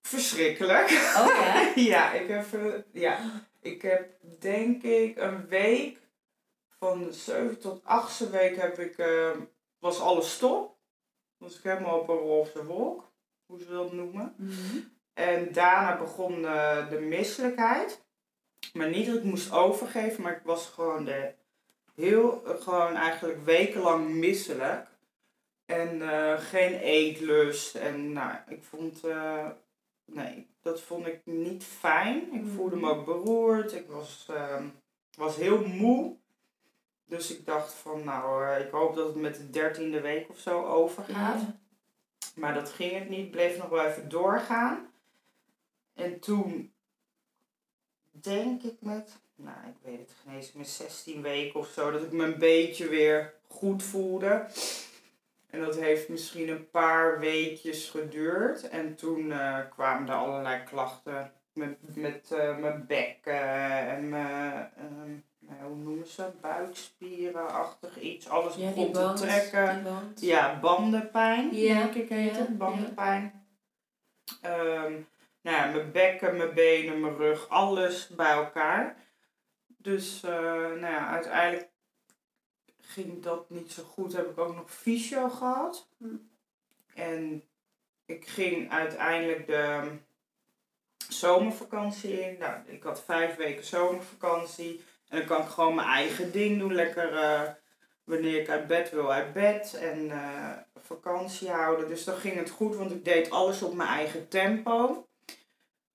[0.03, 0.91] Verschrikkelijk.
[0.91, 1.73] Oh ja?
[1.93, 3.19] ja, ik heb, eh, ja,
[3.61, 5.99] ik heb denk ik een week,
[6.79, 9.31] van de 7 tot 8e week heb ik, eh,
[9.79, 10.72] was alles stop.
[11.43, 13.13] Was ik helemaal op een roze wolk,
[13.47, 14.35] hoe ze dat noemen.
[14.37, 14.79] Mhm.
[15.15, 18.05] En daarna begon eh, de misselijkheid.
[18.73, 21.35] Maar niet dat ik moest overgeven, maar ik was gewoon, de,
[21.95, 24.91] heel, eh, gewoon eigenlijk wekenlang misselijk.
[25.65, 27.75] En eh, geen eetlust.
[27.75, 29.49] En nou, ik vond, eh,
[30.05, 32.33] nee, dat vond ik niet fijn.
[32.33, 33.73] Ik voelde me ook beroerd.
[33.73, 34.67] Ik was, ehm,
[35.17, 36.17] was heel moe.
[37.05, 40.39] Dus ik dacht van, nou, eh, ik hoop dat het met de dertiende week of
[40.39, 41.41] zo overgaat.
[41.41, 41.61] Ja.
[42.35, 44.93] Maar dat ging het niet, bleef nog wel even doorgaan.
[45.95, 46.75] En toen,
[48.11, 52.03] denk ik met, nou ik weet het geen eens, met 16 weken of zo, dat
[52.03, 54.47] ik me een beetje weer goed voelde.
[55.53, 58.69] En dat heeft misschien een paar weekjes geduurd.
[58.69, 64.71] En toen eh, kwamen er allerlei klachten met, met eh, mijn bek eh, en mijn,
[64.77, 65.17] ehm,
[65.63, 68.29] hoe noemen ze, buikspierenachtig iets.
[68.29, 69.87] Alles Ja, begon te trekken.
[70.17, 72.59] Ja, bandenpijn, Ja, denk ik heet ja, het.
[72.59, 73.47] Bandenpijn.
[74.41, 74.93] Ehm,
[75.41, 78.97] nou ja, mijn bekken, mijn benen, mijn rug, alles bij elkaar.
[79.67, 81.69] Dus eh, nou ja, uiteindelijk
[82.81, 84.13] ging dat niet zo goed.
[84.13, 85.89] Heb ik ook nog fysio gehad.
[85.99, 86.07] Hm.
[86.95, 87.43] En
[88.07, 89.91] ik ging uiteindelijk de
[91.09, 92.39] zomervakantie in.
[92.39, 94.85] Nou, ik had vijf weken zomervakantie.
[95.13, 96.75] En dan kan ik gewoon mijn eigen ding doen.
[96.75, 97.41] Lekker eh,
[98.05, 99.75] wanneer ik uit bed wil, uit bed.
[99.75, 101.89] En eh, vakantie houden.
[101.89, 105.07] Dus dan ging het goed, want ik deed alles op mijn eigen tempo.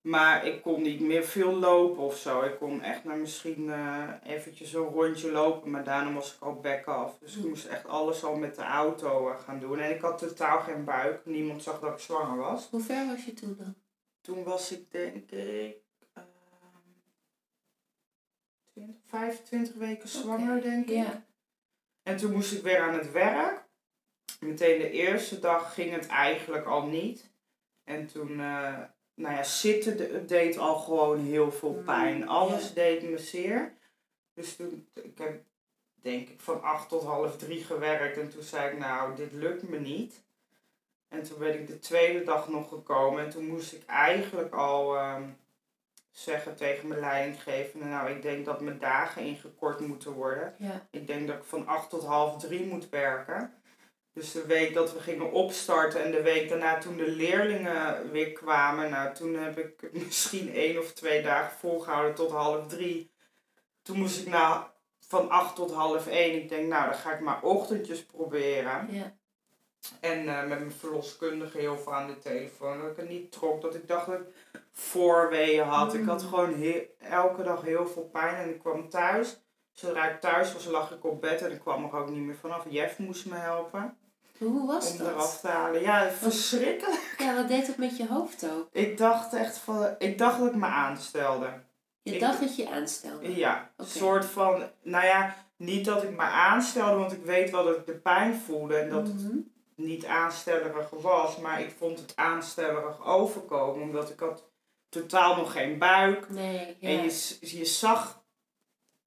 [0.02, 2.42] Maar ik kon niet meer veel lopen of zo.
[2.42, 5.72] Ik kon echt maar misschien eh eventjes een rondje lopen.
[5.72, 7.18] Maar daarna was ik al back af.
[7.20, 9.80] Dus ik moest echt alles al met de auto gaan doen.
[9.80, 11.26] En ik had totaal geen buik.
[11.26, 12.68] Niemand zag dat ik zwanger was.
[12.72, 13.76] Hoe ver was je toen dan?
[14.22, 15.87] Toen was ik denk ik 20,
[19.08, 20.96] 25 weken zwanger, denk ik.
[20.96, 21.26] Ja.
[22.04, 23.66] En toen moest ik weer aan het werk.
[24.40, 27.30] Meteen de eerste dag ging het eigenlijk al niet.
[27.84, 28.80] En toen, eh,
[29.16, 32.28] nou ja, zitten de- deed al gewoon heel veel Mm, pijn.
[32.28, 32.74] Alles ja.
[32.74, 33.74] deed me zeer.
[34.34, 35.44] Dus toen, ik heb
[35.94, 38.18] denk ik van acht tot half drie gewerkt.
[38.18, 40.14] En toen zei ik, nou, dit lukt me niet.
[41.08, 43.24] En En toen ben ik de tweede dag nog gekomen.
[43.24, 45.24] En toen moest ik eigenlijk al ehm,
[46.20, 47.86] zeggen tegen mijn leidinggevende...
[47.86, 50.56] Nou, ik denk dat mijn dagen ingekort moeten worden.
[50.58, 50.88] Ja.
[50.92, 53.54] Ik denk dat ik van acht tot half drie moet werken.
[54.14, 58.32] Dus de week dat we gingen opstarten en de week daarna toen de leerlingen weer
[58.32, 58.90] kwamen...
[58.90, 63.12] Nou, toen heb ik misschien één of twee dagen volgehouden tot half drie.
[63.82, 64.64] Toen moest ik nou
[65.00, 66.42] van acht tot half één.
[66.42, 68.88] Ik denk, nou, dan ga ik maar ochtendjes proberen.
[68.92, 69.18] Ja.
[70.00, 72.82] En eh, met mijn verloskundige heel veel aan de telefoon.
[72.82, 73.62] Dat ik het niet trok.
[73.62, 74.26] Dat ik dacht dat ik
[74.74, 75.94] voorweeën had.
[75.94, 76.30] Ik had Mm.
[76.30, 78.36] gewoon heel, elke dag heel veel pijn.
[78.36, 79.40] En ik kwam thuis.
[79.72, 81.42] Zodra ik thuis was, lag ik op bed.
[81.42, 82.66] En ik kwam er ook niet meer vanaf.
[82.70, 83.98] Jeff moest me helpen.
[84.38, 85.08] Hoe was om dat?
[85.08, 85.82] eraf te halen.
[85.82, 87.16] Ja, verschrikkelijk.
[87.18, 88.68] Ja, wat deed het met je hoofd ook?
[88.72, 89.96] Ik dacht echt van...
[89.98, 91.50] Ik dacht dat ik me aanstelde.
[92.02, 93.36] Je Ik- dacht dat je aanstelde.
[93.36, 94.64] Ja, een soort van...
[94.82, 96.96] Nou ja, niet dat ik me aanstelde.
[96.98, 98.78] Want ik weet wel dat ik de pijn voelde.
[98.78, 99.38] En dat het Mhm.
[99.78, 104.44] Niet aanstellerig was, maar ik vond het aanstellerig overkomen, omdat ik had
[104.90, 106.30] totaal nog geen buik.
[106.30, 106.90] Nee, ja.
[106.90, 108.24] En je, je zag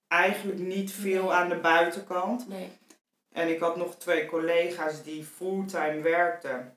[0.08, 1.32] eigenlijk niet veel Nee.
[1.32, 2.48] aan de buitenkant.
[2.48, 2.68] Nee.
[3.32, 6.74] En ik had nog twee collega's die fulltime werkten.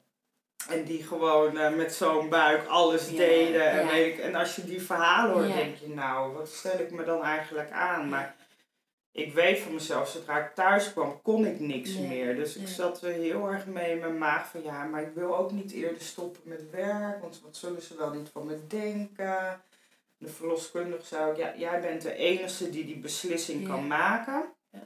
[0.69, 3.69] En die gewoon eh, met zo'n buik alles Ja, deden.
[3.71, 3.91] En, ja.
[3.91, 7.03] weet ik, en als je die verhalen hoort, denk je, nou, wat stel ik me
[7.03, 8.09] dan eigenlijk aan?
[8.09, 8.35] Maar
[9.15, 12.35] ik weet van mezelf, zodra ik thuis kwam, kon ik niks Nee, meer.
[12.35, 15.37] Dus ik zat er heel erg mee in mijn maag van, ja, maar ik wil
[15.37, 17.21] ook niet eerder stoppen met werk.
[17.21, 19.61] Want wat zullen ze wel niet van me denken?
[20.17, 23.67] De verloskundige zei ook, ja, jij bent de enige die die beslissing Ja.
[23.67, 24.53] kan maken.
[24.71, 24.79] Ja.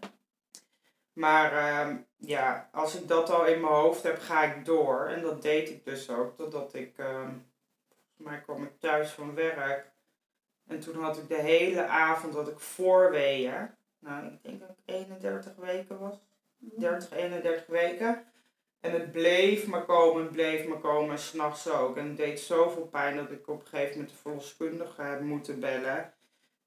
[1.13, 5.08] Maar ehm, ja, als ik dat al in mijn hoofd heb, ga ik door.
[5.08, 6.36] En dat deed ik dus ook.
[6.36, 7.30] Totdat ik, ehm
[8.16, 9.92] volgens mij kwam ik thuis van werk.
[10.68, 13.70] En toen had ik de hele avond dat ik voorweeën.
[14.00, 16.16] Nou, ik denk dat ik 31 weken was.
[16.58, 18.24] 30, 31 weken.
[18.80, 21.12] En het bleef maar komen, het bleef maar komen.
[21.12, 21.98] En s'nachts ook.
[21.98, 25.60] En het deed zoveel pijn dat ik op een gegeven moment de verloskundige heb moeten
[25.60, 26.14] bellen.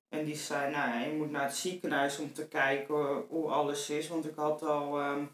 [0.08, 4.08] En die zei, nou je moet naar het ziekenhuis om te kijken hoe alles is.
[4.08, 5.24] Want ik had al ehm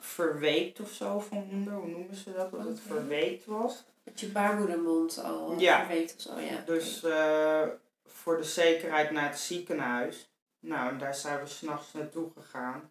[0.00, 1.72] verweekt of zo van onder.
[1.72, 2.50] Hoe noemen ze dat?
[2.50, 3.84] Dat het verweekt was.
[4.04, 5.78] Dat je baarmoedermond al Ja.
[5.86, 6.62] verweekt of zo, ja.
[6.66, 7.62] Dus eh,
[8.06, 10.28] voor de zekerheid naar het ziekenhuis.
[10.64, 12.90] Nou, en daar zijn we s'nachts naartoe gegaan.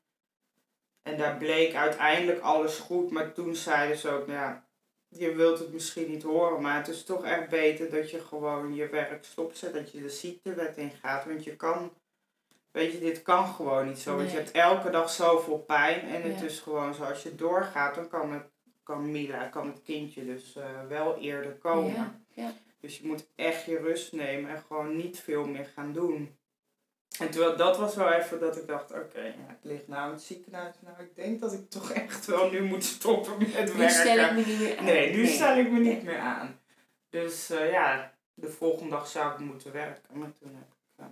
[1.01, 3.11] En daar bleek uiteindelijk alles goed.
[3.11, 4.65] Maar toen zeiden ze ook, nou ja,
[5.07, 6.61] je wilt het misschien niet horen.
[6.61, 9.73] Maar het is toch echt beter dat je gewoon je werk stopzet.
[9.73, 11.25] Dat je de ziektewet ingaat.
[11.25, 11.93] Want je kan,
[12.71, 14.15] weet je, dit kan gewoon niet zo.
[14.17, 16.01] Want je hebt elke dag zoveel pijn.
[16.01, 16.45] En het Ja.
[16.45, 18.45] is gewoon zo, als je doorgaat, dan kan, het,
[18.83, 21.93] kan Mila, kan het kindje dus eh, wel eerder komen.
[21.93, 22.51] Ja, ja.
[22.79, 26.37] Dus je moet echt je rust nemen en gewoon niet veel meer gaan doen.
[27.19, 30.13] En terwijl dat was wel even dat ik dacht, oké, ja, het ligt nou in
[30.13, 30.75] het ziekenhuis.
[30.79, 33.89] Nou, ik denk dat ik toch echt wel nu moet stoppen met Nu werken.
[33.89, 34.83] stel ik me niet meer aan.
[34.85, 35.93] Nee, nu stel ik me Nee.
[35.93, 36.59] niet meer aan.
[37.09, 40.19] Dus eh, ja, de volgende dag zou ik moeten werken.
[40.19, 41.05] Maar toen heb ik eh,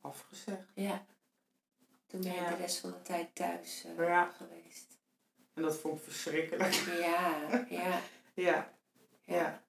[0.00, 0.70] afgezegd.
[0.74, 1.04] Ja.
[2.06, 2.48] Toen ben je Ja.
[2.48, 4.30] de rest van de tijd thuis eh, Ja.
[4.36, 4.98] geweest.
[5.54, 6.74] En dat vond ik verschrikkelijk.
[7.00, 8.00] Ja, ja,
[8.34, 8.72] Ja,
[9.24, 9.62] ja.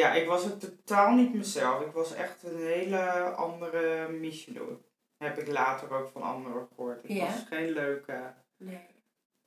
[0.00, 0.12] Ja.
[0.12, 1.80] Ik was ook totaal niet mezelf.
[1.86, 4.78] Ik was echt een hele andere Michelin.
[5.18, 7.04] Heb ik later ook van anderen gehoord.
[7.04, 7.24] Ik Ja?
[7.24, 8.86] was geen leuke, Nee.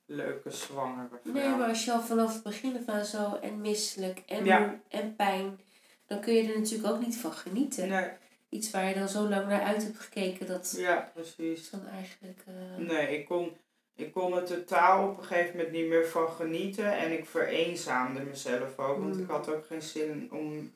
[0.06, 1.32] leuke zwangere vrouw.
[1.32, 4.80] nee, maar als je al vanaf het begin af aan zo en misselijk en Ja.
[4.88, 5.60] en pijn,
[6.06, 7.88] dan kun je er natuurlijk ook niet van genieten.
[7.88, 8.08] Nee,
[8.48, 11.70] Iets waar je dan zo lang naar uit hebt gekeken, dat ja, precies.
[11.70, 12.38] dan eigenlijk...
[12.46, 13.56] eh, Nee, ik kon,
[13.96, 16.92] ik kon er totaal op een gegeven moment niet meer van genieten.
[16.96, 18.98] En ik vereenzaamde mezelf ook.
[18.98, 19.22] Want Mm.
[19.22, 20.72] ik had ook geen zin om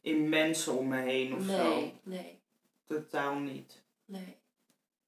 [0.00, 1.68] in mensen om me heen of zo.
[1.68, 2.40] nee, nee,
[2.86, 3.82] Totaal niet.
[4.04, 4.36] nee.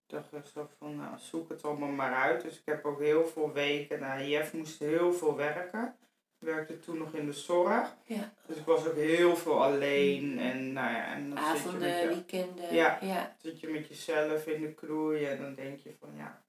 [0.07, 2.43] Ik dacht echt zo van, nou, zoek het allemaal maar uit.
[2.43, 5.97] Dus ik heb ook heel veel weken, nou, Jeff moest heel veel werken.
[6.41, 7.95] Ik werkte toen nog in de zorg.
[8.05, 8.33] Ja.
[8.47, 10.39] Dus ik was ook heel veel alleen.
[10.39, 12.75] En nou ja, en dan zit je, Avonden, met je, weekenden.
[12.75, 12.99] Ja.
[13.01, 13.37] ja.
[13.43, 15.25] zit je met jezelf in de knoei.
[15.25, 16.43] En dan denk je van, ja,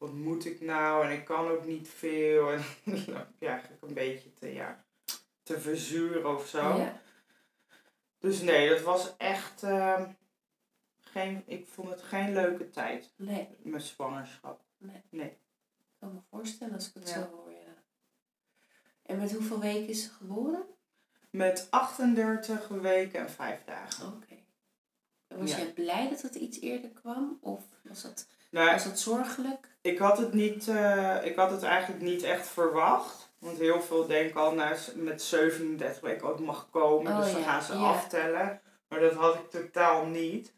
[0.00, 1.04] wat moet ik nou?
[1.04, 2.50] En ik kan ook niet veel.
[2.52, 4.84] En dan loop je eigenlijk een beetje te, ja,
[5.42, 6.76] te verzuren of zo.
[6.76, 7.00] Ja.
[8.18, 9.62] Dus nee, dat was echt...
[9.62, 10.08] ehm,
[11.00, 14.60] geen, ik vond het geen leuke tijd, Nee, mijn zwangerschap.
[15.10, 15.36] ik
[15.98, 17.14] kan me voorstellen als ik het Ja.
[17.14, 17.82] zo hoor, ja.
[19.02, 20.62] En met hoeveel weken is ze geboren?
[21.30, 24.06] Met 38 weken en 5 dagen.
[24.06, 24.34] Oké.
[25.28, 27.38] En Was jij blij dat het iets eerder kwam?
[27.40, 29.69] Of was dat, Nou, was dat zorgelijk?
[29.80, 33.32] Ik had het niet, eh, ik had het eigenlijk niet echt verwacht.
[33.38, 37.12] Want heel veel denken al nou, met 37 weken ook mag komen.
[37.12, 37.88] Oh dus dan ja, gaan ze ja.
[37.88, 38.60] aftellen.
[38.88, 40.54] Maar dat had ik totaal niet.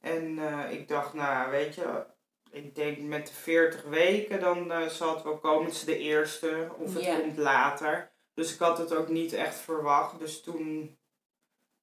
[0.00, 2.04] En eh, ik dacht, nou weet je,
[2.50, 5.64] ik denk met de 40 weken, dan uh, zal het wel komen.
[5.64, 8.10] Het is de eerste, of het komt later.
[8.34, 10.18] Dus ik had het ook niet echt verwacht.
[10.18, 10.98] Dus toen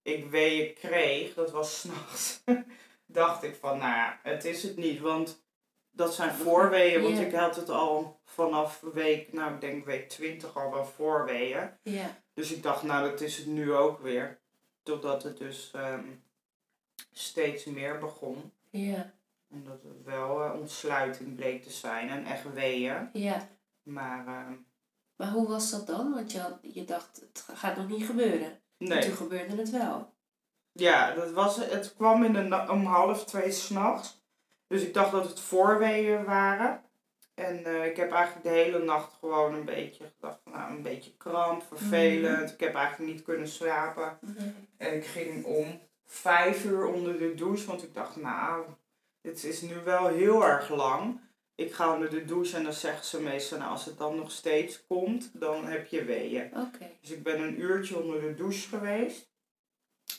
[0.02, 2.44] ik weeën kreeg, dat was s'nachts,
[3.06, 5.00] dacht ik van, nou ja, het is het niet.
[5.00, 5.44] Want
[6.00, 10.58] dat zijn voorweeën, want ik had het al vanaf week, nou ik denk week 20
[10.58, 11.70] al wel voorweeën.
[11.84, 12.18] Ja.
[12.34, 14.40] Dus ik dacht, nou dat is het nu ook weer.
[14.84, 16.04] Totdat het dus ehm,
[17.12, 18.52] steeds meer begon.
[18.70, 19.14] Ja.
[19.50, 23.10] En dat het wel eh, ontsluiting bleek te zijn en echt weeën.
[23.14, 23.48] Ja.
[23.84, 24.54] Maar ehm,
[25.16, 26.14] Maar hoe was dat dan?
[26.14, 28.62] Want je, had, je dacht, het ga- gaat nog niet gebeuren.
[28.78, 29.02] En nee.
[29.02, 30.14] toen gebeurde het wel.
[30.72, 34.19] Ja, dat was, het kwam in de om half twee s'nachts.
[34.70, 36.82] Dus ik dacht dat het voorweeën waren.
[37.34, 41.18] En eh, ik heb eigenlijk de hele nacht gewoon een beetje gedacht, nou, een beetje
[41.18, 42.52] kramp, vervelend.
[42.52, 44.20] Ik heb eigenlijk niet kunnen slapen.
[44.78, 48.66] En ik ging om vijf uur onder de douche, want ik dacht, nou,
[49.22, 51.20] dit is nu wel heel erg lang.
[51.56, 54.32] Ik ga onder de douche en dan zeggen ze meestal, nou, als het dan nog
[54.32, 56.52] steeds komt, dan heb je weeën.
[57.02, 59.30] Dus ik ben een uurtje onder de douche geweest.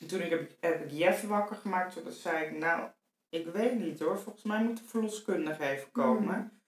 [0.00, 2.88] En toen ik heb, heb ik Jeff wakker gemaakt, toen zei ik, nou,
[3.30, 6.60] ik weet niet hoor, volgens mij moet de verloskundige even komen.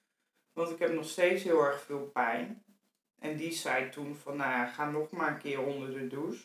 [0.53, 2.65] Want ik heb nog steeds heel erg veel pijn.
[3.19, 6.45] En die zei toen van, nou ja, ga nog maar een keer onder de douche.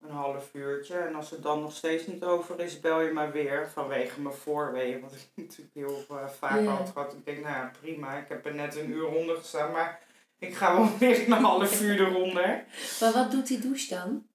[0.00, 0.94] Een half uurtje.
[0.94, 4.34] En als het dan nog steeds niet over is, bel je maar weer vanwege mijn
[4.34, 5.00] voorweeën.
[5.00, 7.12] Wat ik natuurlijk heel eh, vaak had gehad.
[7.12, 8.16] Ik denk, nou ja, prima.
[8.16, 9.72] Ik heb er net een uur onder gestaan.
[9.72, 10.00] Maar
[10.38, 12.64] ik ga wel weer een half uur eronder.
[13.00, 14.27] Maar wat doet die douche dan?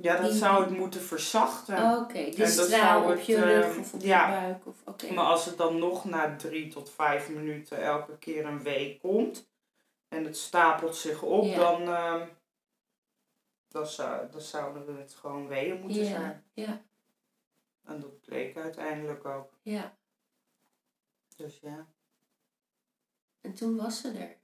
[0.00, 1.76] Ja, dat Die- zou het moeten verzachten.
[1.76, 4.26] Oh, Oké, dus dat zou op je rug eh, of op ja.
[4.34, 4.66] je buik.
[4.66, 5.12] Of, oké.
[5.12, 9.48] Maar als het dan nog na drie tot vijf minuten elke keer een week komt
[10.08, 11.56] en het stapelt zich op, Ja.
[11.58, 12.26] dan, ehm,
[13.68, 16.44] dan, zou, dan zouden het gewoon weeën moeten ja, zijn.
[16.54, 16.82] ja,
[17.84, 19.50] En dat bleek uiteindelijk ook.
[19.62, 19.96] ja.
[21.36, 21.86] Dus ja.
[23.40, 24.36] En toen was ze er.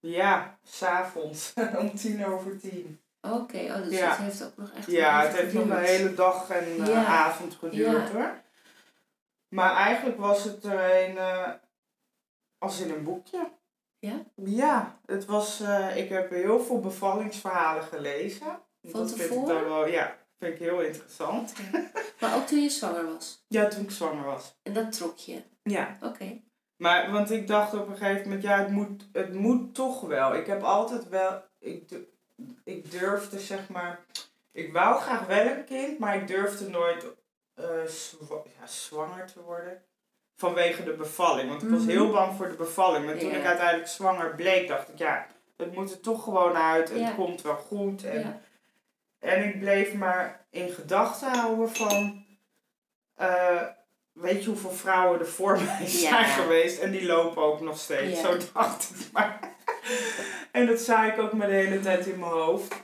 [0.00, 3.00] Ja, s'avonds om tien over tien.
[3.32, 4.08] Oké, oh, dus Ja.
[4.10, 7.54] het heeft ook nog echt Ja, het heeft nog een hele dag en eh, avond
[7.54, 8.12] geduurd Ja.
[8.12, 8.40] hoor.
[9.48, 11.50] Maar eigenlijk was het er een eh,
[12.58, 13.48] als in een boekje.
[13.98, 14.22] Ja?
[14.34, 18.46] Ja, het was, eh, ik heb heel veel bevallingsverhalen gelezen.
[18.82, 19.54] Van dat vind ik tevoren?
[19.54, 21.52] dan wel, ja, vind ik heel interessant.
[22.20, 23.44] Maar ook toen je zwanger was.
[23.48, 24.58] Ja, toen ik zwanger was.
[24.62, 25.42] En dat trok je.
[25.62, 25.96] Ja.
[26.02, 26.40] Oké.
[26.76, 30.34] Maar, want ik dacht op een gegeven moment, ja, het moet, het moet toch wel.
[30.34, 31.90] Ik heb altijd wel, ik,
[32.64, 33.98] ik durfde zeg maar,
[34.52, 37.04] ik wou graag wel een kind, maar ik durfde nooit
[37.54, 39.82] eh, zwa- ja, zwanger te worden.
[40.36, 41.48] Vanwege de bevalling.
[41.48, 41.88] Want ik was Mhm.
[41.90, 43.04] heel bang voor de bevalling.
[43.06, 46.88] Maar toen ik uiteindelijk zwanger bleek, dacht ik, ja, het moet er toch gewoon uit.
[46.88, 47.10] Het Ja.
[47.10, 48.04] komt wel goed.
[48.04, 48.42] En,
[49.18, 52.24] en ik bleef maar in gedachten houden van,
[53.14, 53.62] eh,
[54.12, 56.78] weet je hoeveel vrouwen er voor mij zijn geweest?
[56.80, 58.20] En die lopen ook nog steeds.
[58.20, 59.54] Zo dacht ik maar.
[60.52, 62.74] En dat zei ik ook maar de hele tijd in mijn hoofd.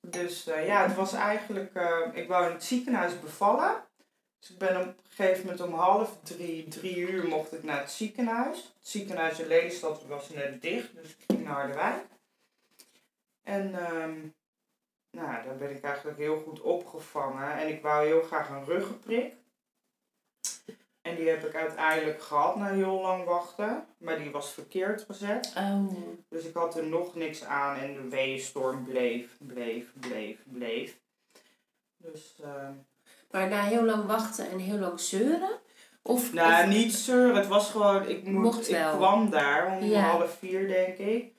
[0.00, 3.88] Dus eh, ja, het was eigenlijk, eh, ik wou in het ziekenhuis bevallen.
[4.40, 7.80] Dus ik ben op een gegeven moment om half drie, drie uur mocht ik naar
[7.80, 8.56] het ziekenhuis.
[8.56, 12.06] Het ziekenhuis in Lelystad was net dicht, dus ik ging naar Harderwijk.
[13.42, 14.18] En ehm,
[15.10, 17.52] nou, daar ben ik eigenlijk heel goed opgevangen.
[17.52, 19.34] En ik wou heel graag een ruggenprik.
[21.02, 23.84] En die heb ik uiteindelijk gehad na heel lang wachten.
[23.98, 25.52] Maar die was verkeerd gezet.
[25.56, 25.84] Oh.
[26.28, 30.98] Dus ik had er nog niks aan en de weeënstorm bleef, bleef, bleef, bleef.
[31.96, 32.72] Dus, ehm
[33.30, 35.58] Maar na heel lang wachten en heel lang zeuren?
[36.02, 37.36] Of, nou, of- niet zeuren.
[37.36, 40.00] Het was gewoon, ik, Mocht ik kwam daar om Ja.
[40.00, 41.32] half vier, denk ik.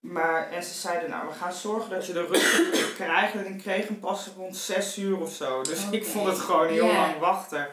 [0.00, 3.34] Maar, en ze zeiden, nou, we gaan zorgen dat je de rug krijgt.
[3.34, 5.62] En ik kreeg hem pas rond zes uur of zo.
[5.62, 7.68] Dus ik vond het gewoon heel lang wachten.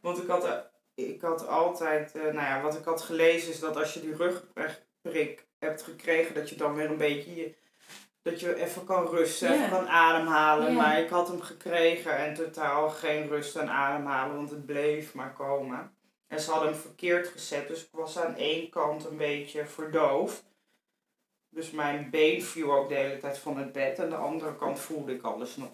[0.00, 0.52] Want ik had, eh,
[0.94, 4.16] ik had altijd, eh, nou ja, wat ik had gelezen is dat als je die
[4.16, 7.54] rugprik hebt gekregen, dat je dan weer een beetje, je-
[8.22, 10.68] dat je even kan rusten, even kan ademhalen.
[10.74, 15.32] Maar ik had hem gekregen en totaal geen rust en ademhalen, want het bleef maar
[15.32, 15.92] komen.
[16.28, 20.44] En ze hadden hem verkeerd gezet, dus ik was aan één kant een beetje verdoofd.
[21.50, 23.98] Dus mijn been viel ook de hele tijd van het bed.
[23.98, 25.70] En de andere kant voelde ik alles nog.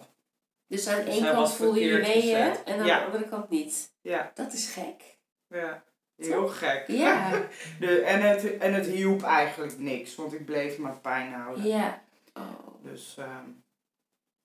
[0.66, 2.62] Dus aan Dus één kant voel je weeën gezet.
[2.64, 2.98] en aan Ja.
[2.98, 3.92] de andere kant niet.
[4.00, 5.18] Ja, Dat is gek.
[5.48, 5.84] ja.
[6.16, 6.84] Heel gek.
[6.88, 7.30] Ja.
[7.80, 11.66] De, en, het, en het hielp eigenlijk niks, want ik bleef maar pijn houden.
[11.66, 12.02] Ja.
[12.34, 12.82] Oh.
[12.82, 13.48] Dus ehm,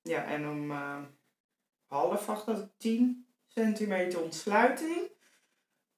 [0.02, 1.04] ja, en om ehm,
[1.88, 5.12] half acht had ik 10 centimeter ontsluiting.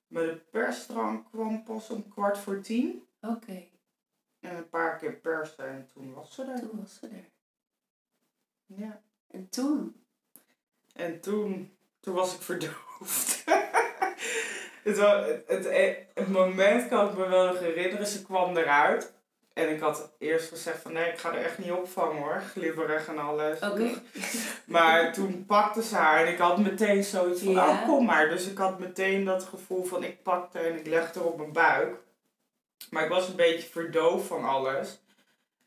[0.08, 3.04] Maar de persdrank kwam pas om kwart voor tien.
[3.22, 3.68] Oké.
[4.42, 6.60] En een paar keer persen en toen was ze er.
[6.60, 7.30] Toen was ze er.
[8.66, 9.02] Ja.
[9.32, 10.04] En toen?
[10.94, 13.44] En toen, toen was ik verdoofd.
[14.84, 18.08] Het, het, het, het moment kan ik me wel nog herinneren.
[18.08, 19.14] Ze kwam eruit.
[19.54, 22.42] En ik had eerst gezegd van nee, ik ga er echt niet opvangen hoor.
[22.42, 23.60] Glibberig en alles.
[23.60, 23.90] Oké.
[24.66, 27.70] Maar toen pakte ze haar en ik had meteen zoiets van, Ja.
[27.70, 28.30] oh kom maar.
[28.30, 31.52] Dus ik had meteen dat gevoel van, ik pakte en ik legde haar op mijn
[31.54, 31.96] buik.
[32.90, 35.00] Maar ik was een beetje verdoofd van alles.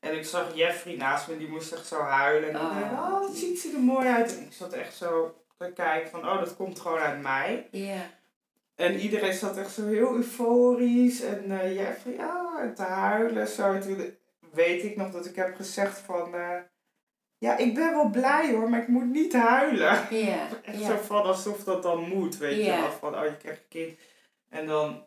[0.00, 2.48] En ik zag Jeffrey naast me, die moest echt zo huilen.
[2.48, 2.80] En ik Ah.
[2.80, 4.36] dacht, oh, wat ziet ze er mooi uit.
[4.38, 7.68] En ik zat echt zo te kijken van, oh, dat komt gewoon uit mij.
[7.70, 8.10] Ja.
[8.74, 11.20] En iedereen zat echt zo heel euforisch.
[11.22, 12.16] En eh Jeffrey,
[12.60, 13.46] en te huilen.
[13.48, 13.72] Zo.
[13.72, 14.16] En toen
[14.52, 16.34] weet ik nog dat ik heb gezegd van...
[16.34, 16.56] eh,
[17.38, 20.06] ja, ik ben wel blij hoor, maar ik moet niet huilen.
[20.10, 20.46] Ja.
[20.64, 22.90] Echt zo van alsof dat dan moet, weet je wel.
[22.90, 23.98] Van, oh, je krijgt een kind.
[24.48, 25.04] En dan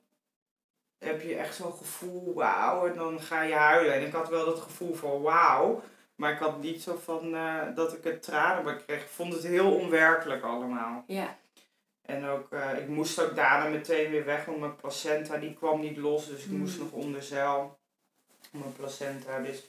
[0.99, 2.87] heb je echt zo'n gevoel, wauw.
[2.87, 3.93] En dan ga je huilen.
[3.93, 5.81] En ik had wel dat gevoel van wauw.
[6.15, 9.01] Maar ik had niet zo van eh, dat ik het tranen bij kreeg.
[9.01, 11.03] Ik vond het heel onwerkelijk allemaal.
[11.07, 11.37] Ja.
[12.01, 15.79] En ook, eh, ik moest ook daarna meteen weer weg, want mijn placenta die kwam
[15.79, 16.27] niet los.
[16.27, 16.57] Dus ik Mm.
[16.57, 17.77] moest nog onder zeil.
[18.51, 19.39] Mijn placenta.
[19.39, 19.63] Dus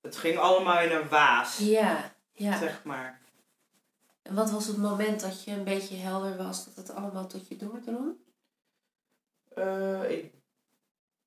[0.00, 2.12] het ging allemaal in een waas, Ja.
[2.32, 2.58] Ja.
[2.58, 3.20] zeg maar.
[4.22, 7.48] En wat was het moment dat je een beetje helder was dat het allemaal tot
[7.48, 8.14] je doordrong?
[9.54, 10.32] Eh, ik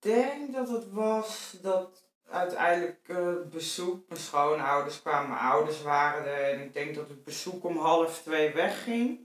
[0.03, 6.53] denk dat het was dat uiteindelijk het bezoek, mijn schoonouders kwamen, mijn ouders waren er.
[6.53, 9.19] En ik denk dat het bezoek om half twee wegging.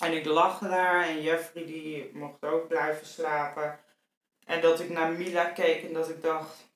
[0.00, 3.78] En ik lag daar en Jeffrey die mocht ook blijven slapen.
[4.44, 6.70] En dat ik naar Mila keek en dat ik dacht,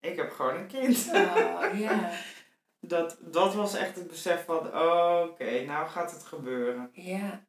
[0.00, 1.08] ik heb gewoon een kind.
[1.12, 2.10] Oh, ja.
[2.82, 6.90] Dat, dat was echt het besef van, oké, nou gaat het gebeuren.
[6.92, 7.44] Ja.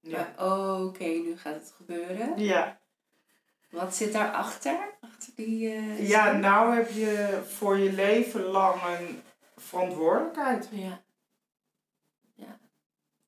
[0.00, 0.34] Ja.
[0.38, 2.38] Oké, nu gaat het gebeuren.
[2.38, 2.80] Ja.
[3.72, 4.94] Wat zit daarachter?
[5.00, 5.68] Achter die...
[5.72, 9.22] eh, Ja, nou heb je voor je leven lang een
[9.56, 10.68] verantwoordelijkheid.
[10.72, 11.00] Ja.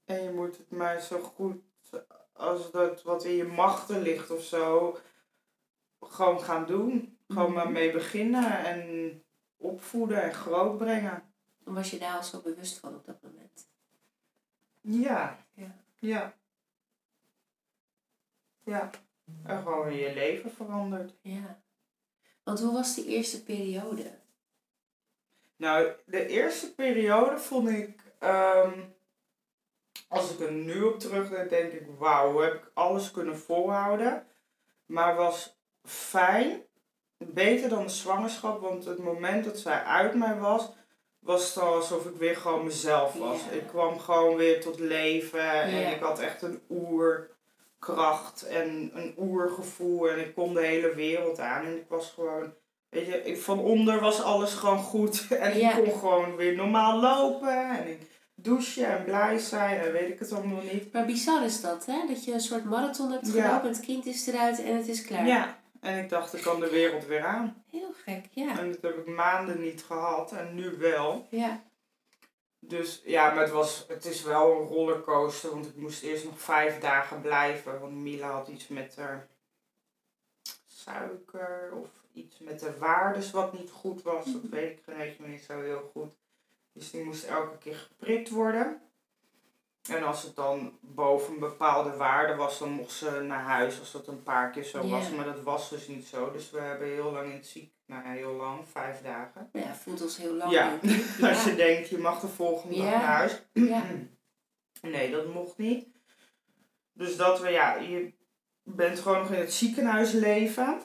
[0.05, 1.63] En je moet het maar zo goed
[2.33, 4.99] als dat wat in je machten ligt of zo,
[6.01, 7.19] gewoon gaan doen.
[7.29, 7.55] Gewoon Mhm.
[7.55, 9.23] maar mee beginnen en
[9.57, 11.33] opvoeden en grootbrengen.
[11.63, 13.69] Was je daar al zo bewust van op dat moment?
[14.81, 15.39] Ja.
[15.55, 15.75] Ja.
[15.99, 16.35] Ja.
[18.65, 18.91] Ja.
[19.45, 21.15] En gewoon je leven verandert.
[21.21, 21.63] Ja.
[22.43, 24.19] Want hoe was die eerste periode?
[25.57, 28.81] Nou, de eerste periode vond ik, ehm,
[30.09, 34.27] als ik er nu op terugdenk, denk ik, wauw, hoe heb ik alles kunnen volhouden.
[34.87, 36.63] Maar was fijn,
[37.17, 40.73] beter dan de zwangerschap, want het moment dat zij uit mij was,
[41.19, 43.41] was het al alsof ik weer gewoon mezelf was.
[43.51, 46.63] Ik kwam gewoon weer tot leven en ik had echt een
[47.89, 52.53] oerkracht en een oergevoel en ik kon de hele wereld aan en ik was gewoon
[52.89, 55.27] Weet je, ik, van onder was alles gewoon goed.
[55.41, 55.77] En Ja.
[55.77, 57.69] ik kon gewoon weer normaal lopen.
[57.79, 58.01] En ik
[58.35, 59.81] douchen en blij zijn.
[59.81, 60.93] En weet ik het allemaal niet.
[60.93, 62.07] Maar bizar is dat, hè?
[62.09, 63.49] Dat je een soort marathon hebt Ja.
[63.49, 65.27] gelopen, het kind is eruit en het is klaar.
[65.27, 65.59] Ja.
[65.81, 67.63] En ik dacht, ik kan de wereld weer aan.
[67.71, 68.59] Heel gek, ja.
[68.59, 70.33] En dat heb ik maanden niet gehad.
[70.33, 71.27] En nu wel.
[71.31, 71.63] Ja,
[72.69, 75.51] Dus ja, maar het, was, het is wel een rollercoaster.
[75.51, 77.81] Want ik moest eerst nog vijf dagen blijven.
[77.81, 79.29] Want Mila had iets met haar
[80.67, 81.73] suiker.
[81.73, 84.25] Of iets met de waardes wat niet goed was.
[84.25, 86.13] Dat weet ik niet zo heel goed.
[86.73, 88.83] Dus die moest elke keer geprikt worden.
[89.91, 93.93] En als het dan boven een bepaalde waarde was, dan mocht ze naar huis als
[93.93, 94.89] dat een paar keer zo Ja.
[94.89, 95.11] was.
[95.11, 96.31] Maar dat was dus niet zo.
[96.33, 99.49] Dus we hebben heel lang in het ziek, nou ja, heel lang, vijf dagen.
[99.53, 100.51] Ja, voelt ons heel lang.
[100.53, 100.79] Ja.
[101.31, 103.43] Als je denkt, je mag de volgende dag naar huis.
[103.53, 103.83] ja.
[104.83, 105.87] Nee, dat mocht niet.
[106.93, 108.13] Dus dat we, ja, je
[108.63, 110.81] bent gewoon nog in het ziekenhuis leven.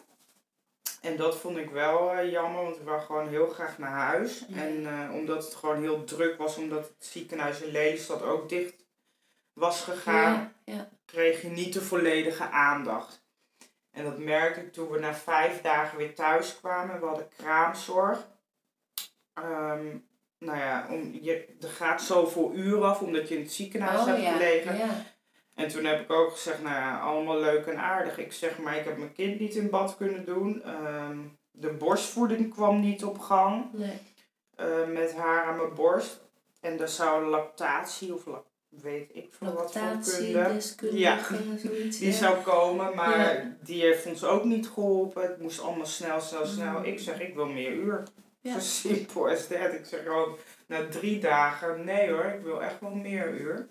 [1.01, 4.45] En dat vond ik wel eh, jammer, want ik wou gewoon heel graag naar huis.
[4.47, 4.55] Ja.
[4.57, 8.78] En eh, omdat het gewoon heel druk was, omdat het ziekenhuis in Lelystad ook dicht
[9.59, 10.89] was gegaan, Ja, ja.
[11.05, 13.23] kreeg je niet de volledige aandacht.
[13.91, 16.99] En dat merkte ik toen we na vijf dagen weer thuis kwamen.
[16.99, 18.27] We hadden kraamzorg.
[19.33, 19.85] Ehm,
[20.37, 24.05] nou ja, om, je, er gaat zoveel uur af omdat je in het ziekenhuis Oh
[24.05, 24.77] hebt ja, gelegen.
[24.77, 24.89] ja.
[25.55, 28.17] En toen heb ik ook gezegd, nou ja, allemaal leuk en aardig.
[28.17, 30.63] Ik zeg maar, ik heb mijn kind niet in bad kunnen doen.
[30.63, 31.17] Ehm,
[31.51, 33.97] de borstvoeding kwam niet op gang Nee.
[34.55, 36.19] eh, met haar aan mijn borst.
[36.61, 40.61] En daar zou lactatie of la- weet ik veel wat voor kunde.
[40.61, 40.75] Zoiets.
[41.99, 42.11] Die ja.
[42.11, 43.55] zou komen, maar Ja.
[43.63, 45.21] die heeft ons ook niet geholpen.
[45.21, 46.79] Het moest allemaal snel, snel, snel.
[46.79, 46.83] Mm.
[46.83, 48.03] Ik zeg, ik wil meer uur.
[48.41, 48.53] Ja.
[48.53, 49.73] Zo simpel as that.
[49.73, 53.67] Ik zeg ook, na drie dagen, nee hoor, ik wil echt wel meer uur.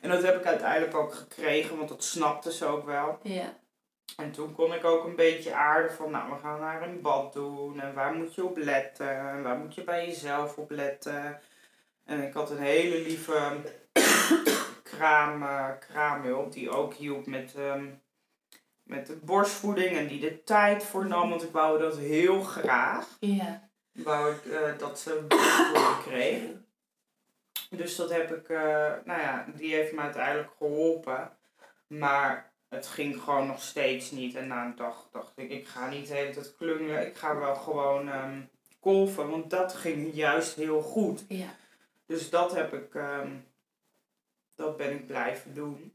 [0.00, 3.18] En dat heb ik uiteindelijk ook gekregen, want dat snapte ze ook wel.
[3.22, 3.56] Ja.
[4.16, 7.32] En toen kon ik ook een beetje aarden van, nou, we gaan naar een bad
[7.32, 7.80] doen.
[7.80, 9.18] En waar moet je op letten?
[9.18, 11.40] En waar moet je bij jezelf op letten?
[12.04, 13.56] En ik had een hele lieve
[14.82, 17.86] kraam, eh, kraamhulp die ook hielp met ehm,
[18.82, 23.16] met de borstvoeding en die de tijd voor nam, want ik wou dat heel graag.
[23.20, 23.68] Ja.
[23.92, 26.40] Ik wou eh, dat ze borstvoeding kreeg.
[27.70, 31.30] Dus dat heb ik, eh, nou ja, die heeft me uiteindelijk geholpen.
[31.86, 34.34] Maar het ging gewoon nog steeds niet.
[34.34, 37.06] En na een dag dacht ik, ik ga niet de hele tijd klungelen.
[37.06, 38.40] Ik ga wel gewoon ehm
[38.80, 41.24] kolven, want dat ging juist heel goed.
[41.28, 41.54] Ja.
[42.06, 43.30] Dus dat heb ik, ehm,
[44.58, 45.92] dat ben ik blijven doen.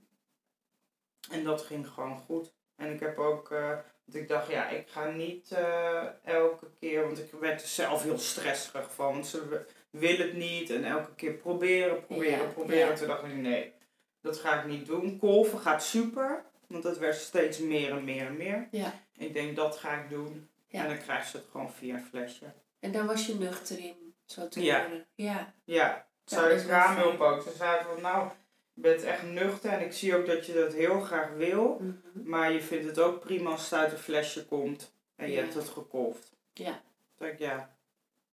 [1.31, 2.53] En dat ging gewoon goed.
[2.75, 3.67] En ik heb ook, eh,
[4.05, 8.03] want ik dacht, ja, ik ga niet eh, elke keer, want ik werd er zelf
[8.03, 9.13] heel stressig van.
[9.13, 12.87] Want ze wil het niet en elke keer proberen, proberen, Ja, proberen.
[12.89, 12.95] ja.
[12.95, 13.73] Toen dacht ik, nee,
[14.21, 15.17] dat ga ik niet doen.
[15.19, 18.67] Kolven gaat super, want dat werd steeds meer en meer en meer.
[18.71, 18.93] Ja.
[19.17, 20.49] Ik denk, dat ga ik doen.
[20.69, 22.53] En dan krijgt ze het gewoon via een flesje.
[22.79, 24.81] En daar was je nuchter in, zo te Ja.
[24.83, 25.07] horen.
[25.15, 25.53] Ja.
[25.63, 27.31] Ja, is wel kraamhulp fijn.
[27.33, 27.41] ook.
[27.41, 28.29] Ze zei van, nou,
[28.73, 31.77] bent echt nuchter en ik zie ook dat je dat heel graag wil.
[31.79, 32.29] Mhm.
[32.29, 35.41] Maar je vindt het ook prima als het uit een flesje komt en je Ja.
[35.41, 36.31] hebt het gekolfd.
[36.53, 36.81] Ja.
[37.15, 37.75] Toen ik, ja,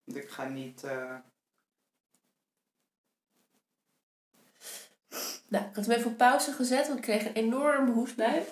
[0.05, 0.83] want ik ga niet...
[0.85, 1.15] eh,
[5.49, 8.43] Nou, ik had hem even op pauze gezet, want ik kreeg een enorme hoestbui.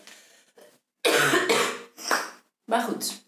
[2.64, 3.22] maar goed.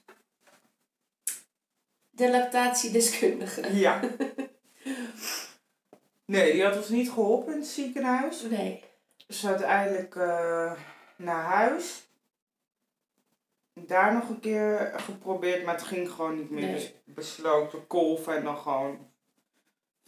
[2.10, 3.76] De lactatiedeskundige.
[3.76, 4.00] Ja.
[6.30, 8.42] Nee, die had ons niet geholpen in het ziekenhuis.
[8.42, 8.82] Nee.
[9.26, 10.72] Dus uiteindelijk eh,
[11.16, 12.08] naar huis.
[13.72, 16.64] Daar nog een keer geprobeerd, maar het ging gewoon niet meer.
[16.64, 16.74] Nee.
[16.74, 19.08] Dus ik besloot te kolven en dan gewoon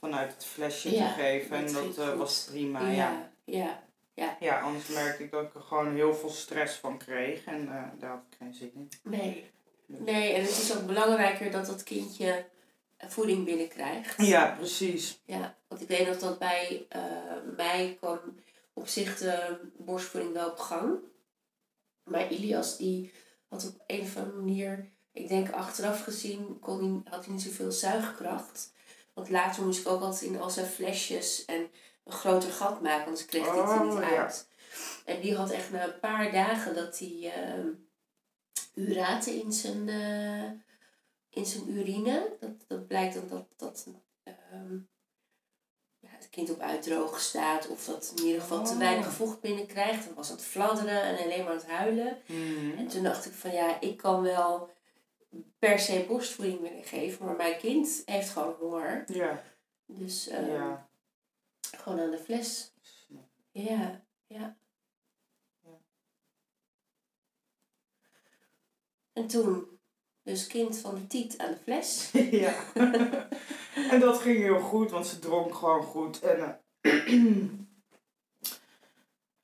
[0.01, 1.57] vanuit het flesje Ja, te geven.
[1.57, 2.93] En dat eh, was prima, ja.
[2.93, 3.31] Ja.
[3.45, 3.83] Ja.
[4.15, 4.37] Ja.
[4.41, 7.45] Ja, anders merkte ik dat ik er gewoon heel veel stress van kreeg.
[7.45, 8.89] En eh, daar had ik geen zin in.
[9.03, 9.51] Nee.
[9.87, 12.45] Nee, en het is ook belangrijker dat dat kindje
[12.99, 14.27] voeding binnenkrijgt.
[14.27, 15.21] Ja, precies.
[15.25, 17.03] Ja, want ik weet nog dat bij eh,
[17.57, 18.19] mij kwam
[18.73, 20.99] op zich de borstvoeding wel op gang.
[22.05, 23.13] Maar Ilias die
[23.49, 27.43] had op een of andere manier, ik denk achteraf gezien, kon hij, had hij niet
[27.43, 28.73] zoveel zuigkracht.
[29.13, 31.71] Want later moest ik ook altijd in al zijn flesjes en
[32.05, 34.23] een groter gat maken, anders kreeg hij het er niet Oh, ja.
[34.23, 34.49] uit.
[35.05, 37.65] En die had echt na een paar dagen dat hij eh,
[38.75, 40.51] uraten in zijn, eh,
[41.31, 42.37] in zijn urine.
[42.41, 43.87] Dat, dat blijkt dan dat, dat
[44.23, 44.79] ehm,
[46.33, 48.79] kind op uitdrogen staat of dat in ieder geval te Oh.
[48.79, 50.05] weinig vocht binnenkrijgt.
[50.05, 52.19] Dan was het fladderen en alleen maar aan het huilen.
[52.27, 52.79] Mhm.
[52.79, 54.71] En toen dacht ik van ja, ik kan wel
[55.59, 59.05] per se borstvoeding willen geven, maar mijn kind heeft gewoon honger.
[59.07, 59.43] Ja,
[59.87, 60.89] Dus ehm, ja.
[61.77, 62.73] gewoon aan de fles.
[63.51, 64.57] Ja, ja.
[65.63, 65.81] Ja.
[69.13, 69.72] En toen,
[70.23, 72.11] dus kind van tiet aan de fles.
[72.45, 72.55] ja.
[73.91, 76.21] en dat ging heel goed, want ze dronk gewoon goed.
[76.21, 76.61] En,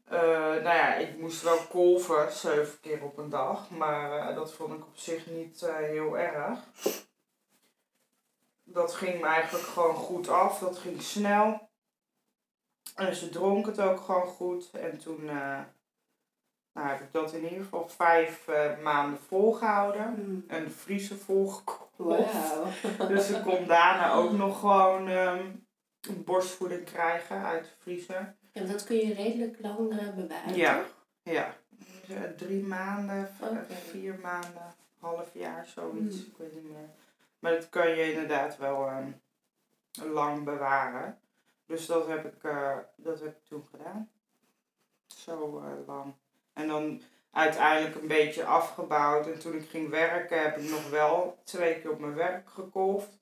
[0.04, 3.70] eh, nou ja, ik moest wel kolven, zeven keer op een dag.
[3.70, 6.58] Maar eh, dat vond ik op zich niet heel erg.
[8.64, 10.58] Dat ging me eigenlijk gewoon goed af.
[10.58, 11.68] Dat ging snel.
[12.94, 14.70] En ze dronk het ook gewoon goed.
[14.70, 15.30] En toen
[16.78, 20.14] nou, heb ik dat in ieder geval vijf eh, maanden volgehouden.
[20.14, 20.44] Hmm.
[20.46, 21.96] En de vriezer volgekocht.
[21.96, 22.64] Wauw.
[23.08, 25.46] Dus ze kon daarna ook nog gewoon ehm,
[26.24, 28.34] borstvoeding krijgen uit de vriezer.
[28.52, 30.54] Ja, dat kun je redelijk lang eh, bewaren.
[30.54, 30.76] Ja.
[30.76, 30.94] toch?
[31.22, 31.54] Ja.
[31.68, 33.30] Dus, eh, drie maanden,
[33.90, 36.16] vier maanden, half jaar, zoiets.
[36.16, 36.26] Hmm.
[36.26, 36.88] Ik weet niet meer.
[37.38, 39.10] Maar dat kan je inderdaad wel ehm,
[40.12, 41.18] lang bewaren.
[41.66, 42.50] Dus dat heb ik,
[42.96, 44.10] dat heb ik toen gedaan.
[45.06, 46.14] Zo lang.
[46.58, 47.02] En dan
[47.32, 49.26] uiteindelijk een beetje afgebouwd.
[49.26, 53.16] En toen ik ging werken heb ik nog wel twee keer op mijn werk gekolfd.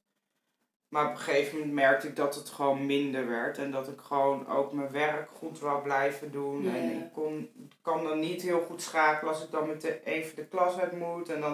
[0.89, 3.59] Maar op een gegeven moment merkte ik dat het gewoon minder werd.
[3.59, 6.63] En dat ik gewoon ook mijn werk goed wou blijven doen.
[6.63, 6.75] Ja.
[6.75, 7.51] En ik kon,
[7.83, 10.93] kan dan niet heel goed schakelen als ik dan met de, even de klas uit
[10.99, 11.29] moet.
[11.29, 11.53] En dan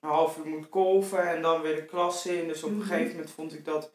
[0.00, 2.48] een half uur moet kolven en dan weer de klas in.
[2.48, 2.86] Dus op een Mhm.
[2.86, 3.92] gegeven moment vond ik dat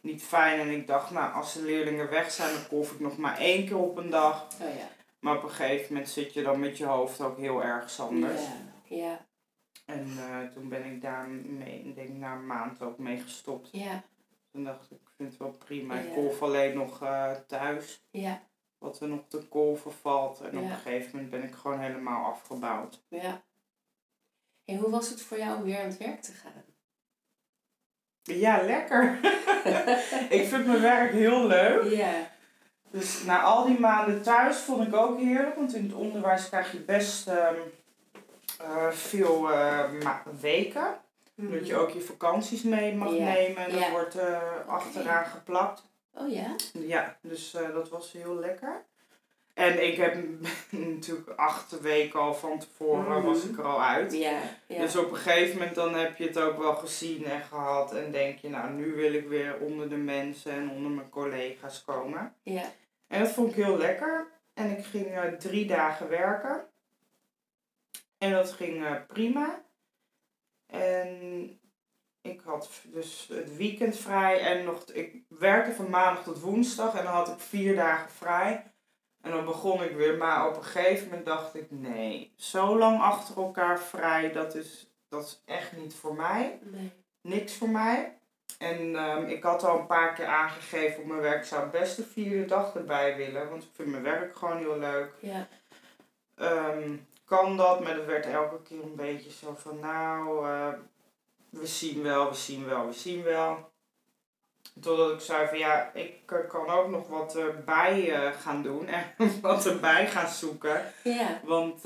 [0.00, 0.60] niet fijn.
[0.60, 3.66] En ik dacht, nou als de leerlingen weg zijn, dan kolf ik nog maar één
[3.66, 4.46] keer op een dag.
[4.60, 4.88] Oh ja.
[5.22, 8.42] Maar op een gegeven moment zit je dan met je hoofd ook heel erg anders.
[8.84, 8.96] Ja.
[8.96, 9.26] Ja.
[9.84, 13.68] En eh, toen ben ik daar mee, ik denk na een maand ook mee gestopt.
[13.72, 14.04] Ja.
[14.50, 15.94] Toen dacht ik, ik vind het wel prima.
[15.94, 16.00] Ja.
[16.00, 18.06] Ik kolf alleen nog eh, thuis.
[18.10, 18.42] Ja.
[18.78, 20.40] Wat er nog te kolven valt.
[20.40, 23.04] En op een gegeven moment ben ik gewoon helemaal afgebouwd.
[23.08, 23.42] Ja.
[24.64, 26.64] En hoe was het voor jou om weer aan het werk te gaan?
[28.22, 29.18] Ja, lekker.
[30.38, 31.92] ik vind mijn werk heel leuk.
[31.92, 32.31] Ja.
[32.92, 35.56] Dus na al die maanden thuis vond ik ook heerlijk.
[35.56, 37.54] Want in het onderwijs krijg je best ehm,
[38.60, 39.40] eh, veel
[40.02, 40.86] ma- weken.
[41.34, 43.16] Dat je ook je vakanties mee mag Mhm.
[43.18, 43.32] Ja.
[43.32, 43.56] nemen.
[43.64, 43.90] En dat Ja.
[43.90, 45.82] wordt eh, achteraan geplakt.
[46.14, 46.54] Oh ja?
[46.72, 48.82] Ja, dus dat was heel lekker.
[49.54, 50.16] En ik heb
[50.70, 53.26] natuurlijk acht weken al van tevoren Mhm.
[53.26, 54.12] was ik er al uit.
[54.12, 54.78] Ja, ja.
[54.80, 57.94] Dus op een gegeven moment dan heb je het ook wel gezien en gehad.
[57.94, 61.84] En denk je, nou nu wil ik weer onder de mensen en onder mijn collega's
[61.86, 62.34] komen.
[62.42, 62.62] ja.
[63.12, 64.30] En dat vond ik heel lekker.
[64.54, 66.66] En ik ging eh, drie dagen werken.
[68.18, 69.64] En dat ging eh, prima.
[70.66, 71.10] En
[72.20, 74.40] ik had dus het weekend vrij.
[74.40, 76.94] En nog, ik werkte van maandag tot woensdag.
[76.94, 78.72] En dan had ik vier dagen vrij.
[79.20, 80.16] En dan begon ik weer.
[80.16, 84.90] Maar op een gegeven moment dacht ik, nee, zo lang achter elkaar vrij, dat is,
[85.08, 86.92] dat is echt niet voor mij Nee.
[87.20, 88.18] niks voor mij.
[88.62, 91.96] En ehm, ik had al een paar keer aangegeven op mijn werk, ik zou best
[91.96, 95.12] de vierde dag erbij willen, want ik vind mijn werk gewoon heel leuk.
[95.20, 95.48] Ja.
[96.36, 100.68] Ehm, kan dat, maar dat werd elke keer een beetje zo van, nou, eh,
[101.50, 103.70] we zien wel, we zien wel, we zien wel.
[104.80, 108.86] Totdat ik zei van ja, ik eh, kan ook nog wat erbij eh, gaan doen
[108.86, 109.04] en
[109.42, 110.92] wat erbij gaan zoeken.
[111.04, 111.40] Ja.
[111.44, 111.82] Want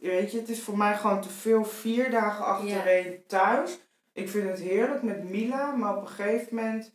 [0.00, 3.78] weet je, het is voor mij gewoon te veel vier dagen achtereen thuis.
[4.16, 6.94] Ik vind het heerlijk met Mila, maar op een gegeven moment,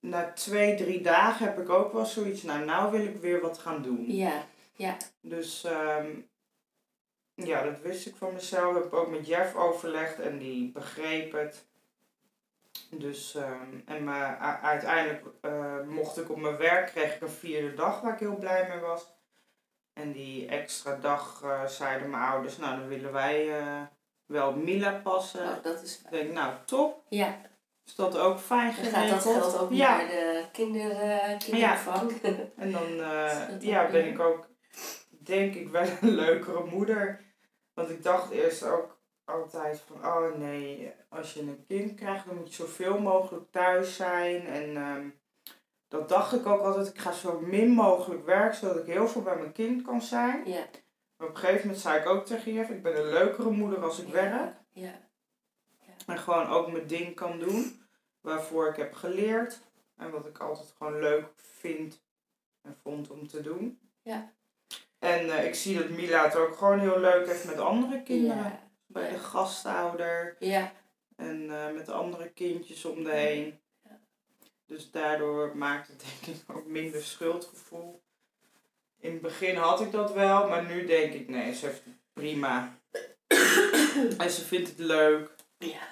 [0.00, 2.42] na twee, drie dagen, heb ik ook wel zoiets.
[2.42, 4.04] Nou, nou wil ik weer wat gaan doen.
[4.12, 4.44] Ja.
[4.72, 4.96] Ja.
[5.20, 6.06] Dus ehm,
[7.34, 8.74] ja, dat wist ik van mezelf.
[8.74, 11.66] Heb ik ook met Jeff overlegd en die begreep het.
[12.90, 17.28] Dus, ehm, en maar u- uiteindelijk eh, mocht ik op mijn werk, kreeg ik een
[17.28, 19.12] vierde dag waar ik heel blij mee was.
[19.92, 23.82] En die extra dag eh, zeiden mijn ouders, nou dan willen wij eh,
[24.26, 25.40] wel Mila passen.
[25.48, 26.12] Oh, dat is Ik fijn.
[26.12, 27.04] denk, nou top.
[27.08, 27.40] Ja.
[27.84, 28.94] Is dat ook fijn Dan geregeld?
[28.94, 29.96] gaat dat geld ook ja.
[29.96, 32.12] naar de kinder, eh kinderopvang.
[32.56, 34.48] En dan eh, ja, ben ik ook,
[35.08, 37.20] denk ik, wel een leukere moeder.
[37.74, 42.36] Want ik dacht eerst ook altijd van, oh nee, als je een kind krijgt, dan
[42.36, 44.46] moet je zoveel mogelijk thuis zijn.
[44.46, 45.08] En ehm,
[45.88, 49.22] dat dacht ik ook altijd, ik ga zo min mogelijk werken, zodat ik heel veel
[49.22, 50.42] bij mijn kind kan zijn.
[50.44, 50.64] Ja.
[51.22, 53.82] Maar op een gegeven moment zei ik ook tegen Jeff, ik ben een leukere moeder
[53.84, 54.54] als ik werk.
[54.72, 55.00] Ja.
[56.06, 57.82] En gewoon ook mijn ding kan doen.
[58.20, 59.60] Waarvoor ik heb geleerd.
[59.96, 62.02] En wat ik altijd gewoon leuk vind
[62.62, 63.80] en vond om te doen.
[64.02, 64.32] Ja.
[64.98, 68.42] En eh, ik zie dat Mila het ook gewoon heel leuk heeft met andere kinderen.
[68.42, 68.70] Ja.
[68.86, 70.36] Bij de gastouder.
[70.38, 70.72] Ja.
[71.16, 73.60] En eh, met andere kindjes om de heen.
[73.84, 74.00] Ja.
[74.66, 78.02] Dus daardoor maakt het denk ik ook minder schuldgevoel.
[79.02, 80.48] In het begin had ik dat wel.
[80.48, 82.78] Maar nu denk ik nee, ze heeft het prima.
[84.18, 85.30] en ze vindt het leuk.
[85.58, 85.88] Ja.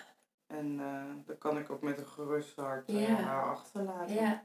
[0.47, 3.15] En eh dan kan ik ook met een gerust hart eh, Ja.
[3.15, 4.15] haar achterlaten.
[4.15, 4.43] Ja.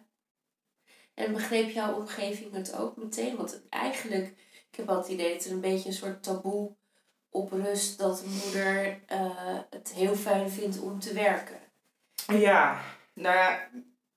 [1.14, 3.36] En begreep jouw omgeving het ook meteen?
[3.36, 4.26] Want eigenlijk,
[4.72, 6.76] ik heb altijd het idee dat er een beetje een soort taboe
[7.30, 11.60] op rust dat een moeder eh, het heel fijn vindt om te werken.
[12.28, 12.82] Ja,
[13.14, 13.70] nou ja,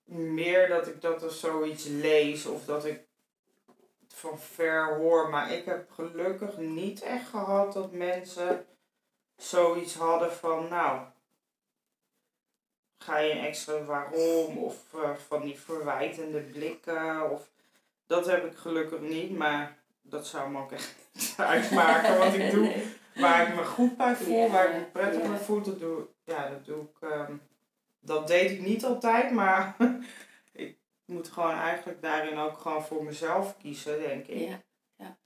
[0.04, 3.06] meer dat ik dat als zoiets lees of dat ik
[4.18, 5.28] van ver hoor.
[5.28, 8.66] Maar ik heb gelukkig niet echt gehad dat mensen
[9.36, 11.00] zoiets hadden van, nou,
[12.98, 17.30] ga je een extra waarom of eh, van die verwijtende blikken.
[17.30, 17.50] Of,
[18.06, 22.18] dat heb ik gelukkig niet, maar dat zou me ook echt niet uitmaken.
[22.18, 22.74] Want ik doe
[23.14, 25.28] waar ik me goed bij voel, Ja, waar ik me prettig ja.
[25.28, 27.08] bij voel, dat doe, ja, dat doe ik.
[27.10, 27.32] ehm,
[28.00, 29.76] dat deed ik niet altijd, maar
[31.08, 34.48] moet gewoon eigenlijk daarin ook gewoon voor mezelf kiezen, denk ik.
[34.96, 35.16] Ja.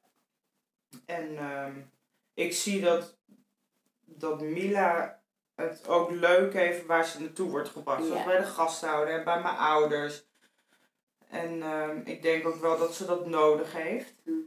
[1.07, 1.81] En ehm,
[2.35, 3.17] ik zie dat,
[4.05, 5.21] dat Mila
[5.55, 8.05] het ook leuk heeft waar ze naartoe wordt gebracht.
[8.05, 8.27] Zoals Ja.
[8.27, 10.25] bij de gasthouder en bij mijn ouders.
[11.29, 14.15] En ehm, ik denk ook wel dat ze dat nodig heeft.
[14.25, 14.41] Mhm.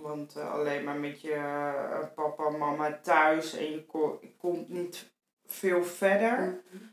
[0.00, 4.36] Want eh, alleen maar met je eh, papa en mama thuis en je ko- je
[4.36, 5.12] komt niet
[5.46, 6.84] veel verder, Mhm.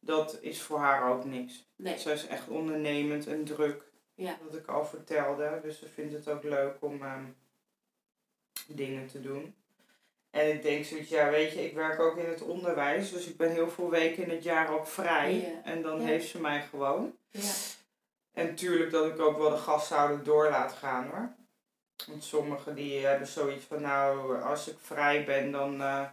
[0.00, 1.68] Dat is voor haar ook niks.
[1.76, 1.98] Nee.
[1.98, 3.82] Zij is echt ondernemend en druk,
[4.14, 4.38] Ja.
[4.44, 5.60] wat ik al vertelde.
[5.62, 7.24] Dus ze vindt het ook leuk om ehm,
[8.66, 9.54] dingen te doen.
[10.30, 13.36] En ik denk zoiets, ja weet je, ik werk ook in het onderwijs, dus ik
[13.36, 15.34] ben heel veel weken in het jaar ook vrij.
[15.34, 15.62] Ja.
[15.64, 16.06] En dan Ja.
[16.06, 17.16] heeft ze mij gewoon.
[17.30, 17.50] Ja.
[18.32, 21.30] En tuurlijk dat ik ook wel de gasthouder door laat gaan hoor.
[22.06, 26.06] Want sommigen die hebben zoiets van nou, als ik vrij ben dan, eh,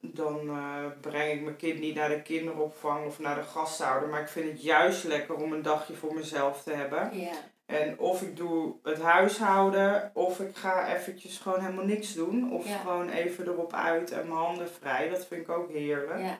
[0.00, 4.08] dan eh, breng ik mijn kind niet naar de kinderopvang of naar de gasthouder.
[4.08, 7.18] Maar ik vind het juist lekker om een dagje voor mezelf te hebben.
[7.18, 7.32] Ja.
[7.66, 12.52] En of ik doe het huishouden of ik ga eventjes gewoon helemaal niks doen.
[12.52, 12.76] Of Ja.
[12.78, 15.08] gewoon even erop uit en mijn handen vrij.
[15.08, 16.20] Dat vind ik ook heerlijk.
[16.20, 16.38] Ja.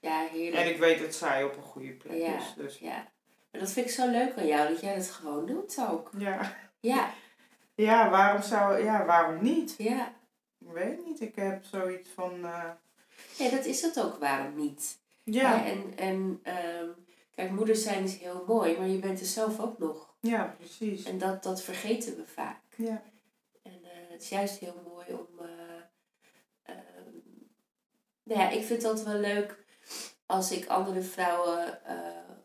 [0.00, 0.62] Ja, heerlijk.
[0.64, 2.36] En ik weet dat zij op een goede plek Ja.
[2.36, 2.54] is.
[2.56, 3.06] Dus Ja.
[3.52, 6.10] Maar dat vind ik zo leuk aan jou, dat jij dat gewoon doet ook.
[6.18, 6.40] ja.
[6.80, 7.10] Ja.
[7.74, 9.74] Ja, waarom zou, ja, waarom niet?
[9.78, 10.12] Ja.
[10.58, 12.44] Ik weet niet, ik heb zoiets van.
[12.44, 12.64] eh,
[13.38, 14.98] Ja, dat is het ook, waarom niet?
[15.24, 16.88] ja, Hè, En, en ehm,
[17.34, 20.14] Kijk, moeders zijn is heel mooi, maar je bent er zelf ook nog.
[20.20, 21.04] Ja, precies.
[21.04, 22.60] En dat, dat vergeten we vaak.
[22.76, 23.02] Ja.
[23.62, 25.44] En eh, het is juist heel mooi om.
[25.44, 25.82] eh,
[26.62, 27.14] ehm,
[28.22, 29.64] nou ja, ik vind dat wel leuk
[30.26, 31.96] als ik andere vrouwen eh,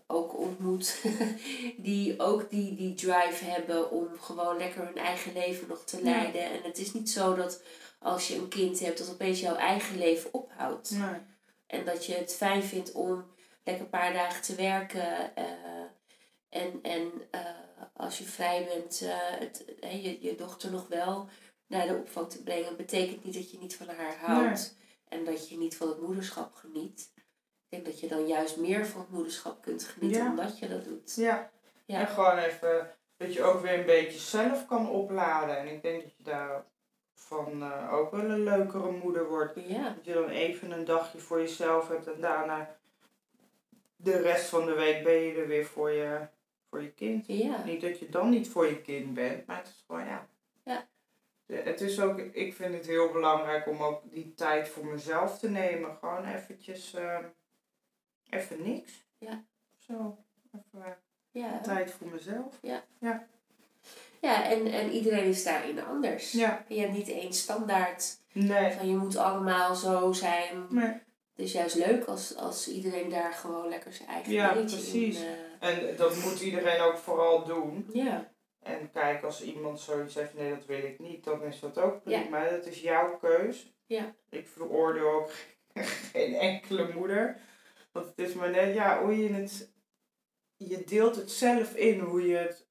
[0.08, 1.04] ook ontmoet.
[1.78, 6.04] die ook die, die drive hebben om gewoon lekker hun eigen leven nog te Ja.
[6.04, 6.44] leiden.
[6.44, 7.62] En het is niet zo dat
[8.04, 10.91] als je een kind hebt, dat opeens jouw eigen leven ophoudt.
[10.91, 11.20] Nee.
[11.68, 13.26] En dat je het fijn vindt om
[13.64, 15.36] lekker een paar dagen te werken.
[15.36, 15.45] eh,
[16.49, 17.41] en en eh,
[17.93, 21.28] als je vrij bent, eh, het, je, je dochter nog wel
[21.68, 22.78] naar de opvang te brengen.
[22.78, 24.76] Betekent niet dat je niet van haar houdt.
[25.10, 27.12] En dat je niet van het moederschap geniet.
[27.16, 30.30] Ik denk dat je dan juist meer van het moederschap kunt genieten Ja.
[30.30, 31.16] omdat je dat doet.
[31.16, 31.51] Ja.
[31.86, 31.99] Ja.
[31.99, 35.58] En gewoon even dat je ook weer een beetje zelf kan opladen.
[35.58, 36.66] En ik denk dat je daar
[37.14, 39.59] van eh, ook wel een leukere moeder wordt.
[39.68, 42.78] Ja, Dat je dan even een dagje voor jezelf hebt en daarna
[43.95, 46.28] de rest van de week ben je er weer voor je,
[46.70, 47.28] voor je kind.
[47.28, 50.28] ja, Niet dat je dan niet voor je kind bent, maar het is gewoon ja.
[50.64, 50.88] Ja.
[51.45, 55.39] De- Het is ook, ik vind het heel belangrijk om ook die tijd voor mezelf
[55.39, 55.97] te nemen.
[55.99, 57.24] Gewoon eventjes, ehm,
[58.30, 59.05] even niks.
[59.18, 59.43] Ja.
[59.78, 60.18] Zo,
[60.51, 60.91] even eh,
[61.32, 61.59] ja.
[61.61, 62.57] tijd voor mezelf.
[62.61, 62.84] Ja,
[64.32, 66.32] en, en iedereen is daarin anders.
[66.32, 66.65] Ja.
[66.67, 68.71] Je hebt niet één standaard Nee.
[68.71, 70.65] van je moet allemaal zo zijn.
[70.69, 71.01] nee.
[71.36, 75.19] Het is juist leuk als, als iedereen daar gewoon lekker zijn eigen Ja, precies.
[75.19, 75.26] in...
[75.59, 77.89] eh, En dat moet iedereen ook vooral doen.
[77.93, 78.32] ja,
[78.63, 82.03] En kijk, als iemand zoiets zegt, nee, dat wil ik niet, dan is dat ook
[82.03, 82.49] prima.
[82.49, 83.74] Dat is jouw keus.
[83.86, 84.15] Ja.
[84.30, 85.32] Ik veroordeel ook
[86.13, 87.38] geen enkele moeder.
[87.91, 89.71] Want het is maar net, ja, hoe je het...
[90.57, 92.67] Je deelt het zelf in hoe je het,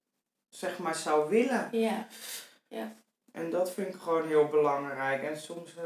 [0.57, 1.69] zeg maar, zou willen.
[1.73, 2.07] ja,
[3.33, 5.23] En dat vind ik gewoon heel belangrijk.
[5.23, 5.85] En soms eh,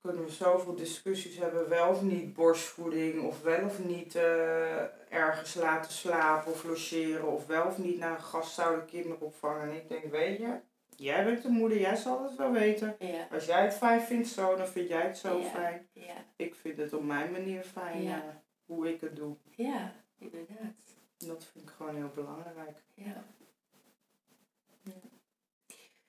[0.00, 5.54] kunnen we zoveel discussies hebben, wel of niet borstvoeding, of wel of niet eh, ergens
[5.54, 9.62] laten slapen of logeren, of wel of niet naar een gastouder kinderopvang.
[9.62, 10.58] En ik denk, weet je,
[10.96, 12.96] jij bent de moeder, jij zal het wel weten.
[12.98, 15.44] ja, Als jij het fijn vindt zo, dan vind jij het zo Ja.
[15.48, 15.88] fijn.
[15.92, 18.14] ja, Ik vind het op mijn manier fijn Ja.
[18.16, 18.22] eh,
[18.66, 19.36] hoe ik het doe.
[19.50, 20.74] ja, inderdaad.
[21.18, 22.82] Dat vind ik gewoon heel belangrijk.
[22.94, 23.24] Ja.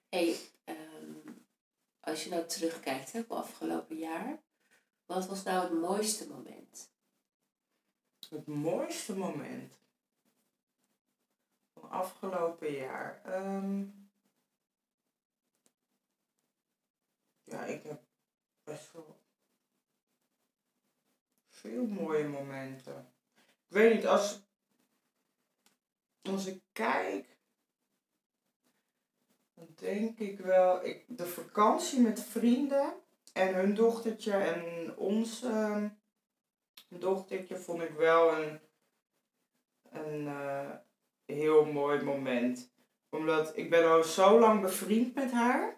[0.09, 1.33] Hey, ehm,
[1.99, 4.41] als je nou terugkijkt hè, op afgelopen jaar,
[5.05, 6.91] wat was nou het mooiste moment?
[8.29, 9.79] Het mooiste moment
[11.73, 13.21] van afgelopen jaar.
[13.25, 13.85] Ehm,
[17.43, 18.01] ja, ik heb
[18.63, 19.19] best wel
[21.49, 23.13] veel mooie momenten.
[23.67, 24.39] Ik weet niet, als,
[26.21, 27.37] als ik kijk,
[29.61, 32.93] dan denk ik wel, ik, de vakantie met vrienden
[33.33, 35.87] en hun dochtertje en ons ehm,
[36.87, 38.59] dochtertje vond ik wel een,
[39.91, 40.69] een eh,
[41.25, 42.71] heel mooi moment.
[43.09, 45.73] Omdat ik ben al zo lang bevriend met haar.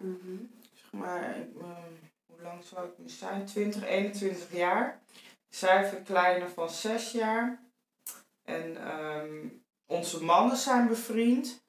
[0.72, 1.92] Zeg maar, ik, ehm,
[2.26, 3.46] hoe lang zou ik nu zijn?
[3.46, 5.02] 20, 21 jaar.
[5.48, 7.62] Zij heeft een kleine van 6 jaar.
[8.42, 9.48] En ehm,
[9.86, 11.64] onze mannen zijn bevriend.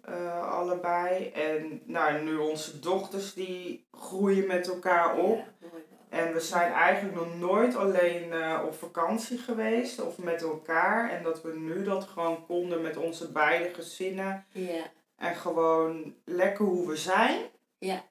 [0.00, 1.30] Eh, allebei.
[1.30, 5.36] En nou, nu onze dochters die groeien met elkaar op.
[5.36, 5.68] Ja.
[6.08, 11.10] En we zijn eigenlijk nog nooit alleen eh, op vakantie geweest of met elkaar.
[11.10, 14.46] En dat we nu dat gewoon konden met onze beide gezinnen.
[14.52, 14.84] Ja,
[15.16, 17.46] En gewoon lekker hoe we zijn.
[17.78, 18.04] Ja.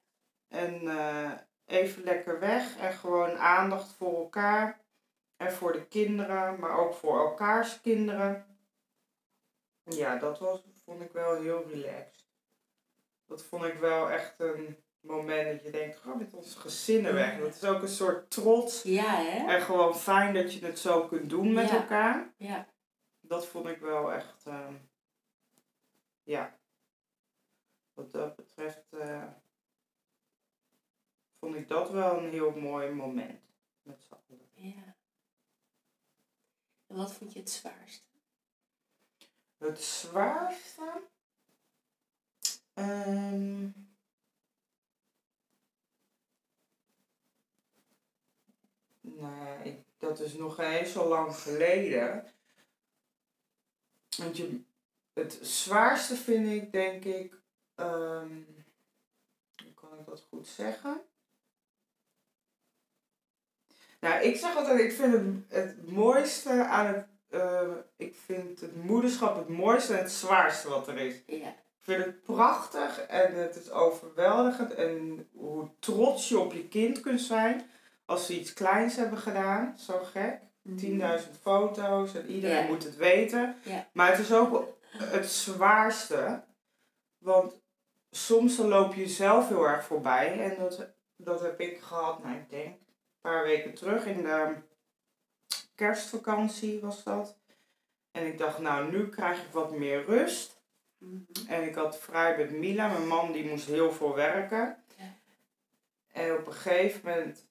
[0.48, 1.30] En eh,
[1.66, 2.76] even lekker weg.
[2.78, 4.80] En gewoon aandacht voor elkaar.
[5.36, 8.46] En voor de kinderen, maar ook voor elkaars kinderen.
[9.84, 12.19] Ja, dat was, vond ik wel heel relaxed.
[13.30, 17.38] Dat vond ik wel echt een moment dat je denkt, ga met onze gezinnen weg.
[17.38, 18.82] Dat is ook een soort trots.
[18.82, 19.54] ja hè?
[19.54, 21.76] En gewoon fijn dat je het zo kunt doen met Ja.
[21.80, 22.34] elkaar.
[22.36, 22.68] Ja,
[23.20, 24.74] Dat vond ik wel echt, ehm,
[26.22, 26.58] ja.
[27.94, 29.26] Wat dat betreft eh,
[31.38, 33.40] vond ik dat wel een heel mooi moment.
[33.82, 34.48] Met z'n allen.
[34.54, 34.96] ja.
[36.86, 38.04] En wat vond je het zwaarste?
[39.58, 41.08] Het zwaarste?
[42.80, 43.68] Ehm,
[49.00, 52.24] nee, dat is nog geen zo lang geleden.
[54.16, 54.60] Want je,
[55.12, 57.34] het zwaarste vind ik, denk ik,
[57.74, 58.42] ehm,
[59.62, 61.00] hoe kan ik dat goed zeggen?
[64.00, 68.84] Nou, ik zeg altijd, ik vind het, het mooiste aan het, eh, ik vind het
[68.84, 71.22] moederschap het mooiste en het zwaarste wat er is.
[71.26, 76.68] Ja, Ik vind het prachtig en het is overweldigend en hoe trots je op je
[76.68, 77.70] kind kunt zijn
[78.04, 79.78] als ze iets kleins hebben gedaan.
[79.78, 80.40] Zo gek.
[80.68, 80.76] 10.000
[81.40, 83.56] foto's en iedereen moet het weten.
[83.92, 86.44] Maar het is ook het zwaarste.
[87.18, 87.60] Want
[88.10, 90.40] soms dan loop je zelf heel erg voorbij.
[90.40, 92.84] En dat, dat heb ik gehad, nou ik denk, een
[93.20, 94.54] paar weken terug in de
[95.74, 97.38] kerstvakantie was dat.
[98.10, 100.59] En ik dacht, nou nu krijg ik wat meer rust.
[101.00, 101.48] Mhm.
[101.48, 104.84] En ik had vrij met Mila, mijn man die moest heel veel werken.
[104.96, 105.14] Ja.
[106.12, 107.46] En op een gegeven moment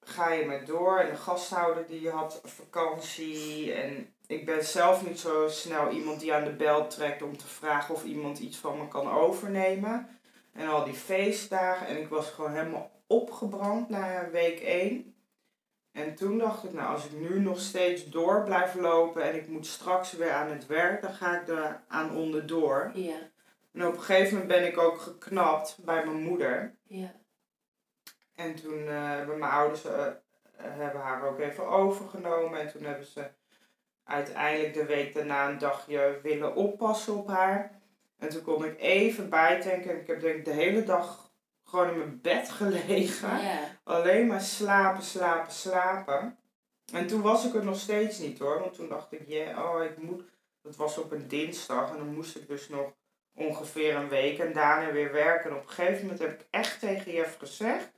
[0.00, 0.98] ga je met door.
[0.98, 3.72] En de gasthouder die had vakantie.
[3.72, 7.46] En ik ben zelf niet zo snel iemand die aan de bel trekt om te
[7.46, 10.08] vragen of iemand iets van me kan overnemen.
[10.52, 11.86] En al die feestdagen.
[11.86, 15.14] En ik was gewoon helemaal opgebrand na week 1.
[15.98, 19.48] En toen dacht ik, nou als ik nu nog steeds door blijf lopen en ik
[19.48, 22.90] moet straks weer aan het werk, dan ga ik er aan onderdoor.
[22.94, 23.16] Ja,
[23.72, 26.74] En op een gegeven moment ben ik ook geknapt bij mijn moeder.
[26.86, 27.14] ja,
[28.34, 30.06] En toen eh, hebben mijn ouders eh,
[30.56, 32.60] hebben haar ook even overgenomen.
[32.60, 33.30] En toen hebben ze
[34.04, 37.80] uiteindelijk de week daarna een dagje willen oppassen op haar.
[38.18, 39.90] En toen kon ik even bijtanken.
[39.90, 41.27] En ik heb denk ik de hele dag
[41.68, 43.40] gewoon in mijn bed gelegen.
[43.84, 46.38] Alleen maar slapen, slapen, slapen.
[46.92, 48.60] En toen was ik er nog steeds niet hoor.
[48.60, 50.22] Want toen dacht ik, ja, oh, ik moet.
[50.62, 51.90] Dat was op een dinsdag.
[51.90, 52.92] En dan moest ik dus nog
[53.34, 54.38] ongeveer een week.
[54.38, 55.50] En daarna weer werken.
[55.50, 57.90] En op een gegeven moment heb ik echt tegen Jeff gezegd.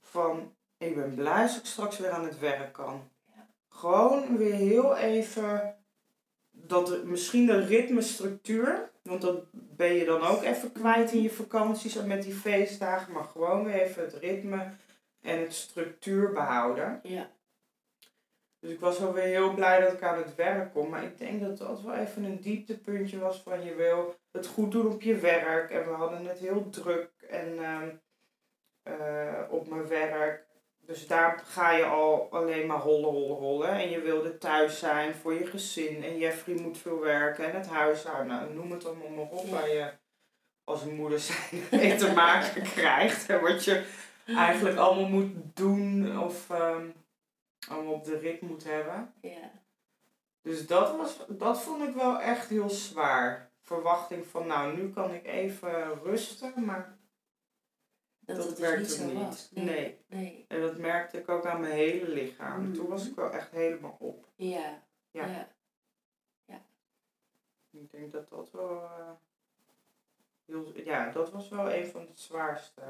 [0.00, 3.10] Van, ik ben blij als ik straks weer aan het werk kan.
[3.26, 3.46] Ja.
[3.68, 5.76] Gewoon weer heel even.
[6.50, 8.90] Dat, misschien de ritmestructuur.
[9.10, 13.12] Want dat ben je dan ook even kwijt in je vakanties en met die feestdagen.
[13.12, 14.70] Maar gewoon weer even het ritme
[15.20, 17.00] en het structuur behouden.
[17.02, 17.30] ja.
[18.60, 20.88] Dus ik was wel weer heel blij dat ik aan het werk kom.
[20.88, 24.72] Maar ik denk dat dat wel even een dieptepuntje was van je wil het goed
[24.72, 25.70] doen op je werk.
[25.70, 27.88] En we hadden het heel druk en, ehm,
[28.82, 30.46] eh, op mijn werk.
[30.90, 33.68] Dus daar ga je al alleen maar hollen, hollen, hollen.
[33.68, 36.02] En je wilde thuis zijn voor je gezin.
[36.02, 38.26] En Jeffrey moet veel werken en het huishouden.
[38.26, 39.92] Nou, noem het allemaal maar op waar je
[40.64, 43.28] als moeder zijn mee te maken krijgt.
[43.28, 43.84] En wat je
[44.26, 46.86] eigenlijk allemaal moet doen of ehm,
[47.68, 49.14] allemaal op de rit moet hebben.
[49.20, 49.50] ja.
[50.42, 53.50] Dus dat, was, dat vond ik wel echt heel zwaar.
[53.62, 56.98] Verwachting van, nou, nu kan ik even rusten, maar
[58.36, 59.26] Dat, dat, het dus werkte niet zo niet.
[59.26, 59.48] was.
[59.52, 59.64] Nee.
[59.64, 59.98] Nee.
[60.08, 60.44] nee.
[60.48, 62.62] En dat merkte ik ook aan mijn hele lichaam.
[62.62, 62.72] Mhm.
[62.72, 64.26] Toen was ik wel echt helemaal op.
[64.36, 64.82] Ja.
[65.10, 65.26] Ja.
[65.26, 65.48] ja.
[67.70, 68.82] Ik denk dat dat wel...
[68.82, 69.10] eh,
[70.46, 72.80] heel, ja, dat was wel een van de zwaarste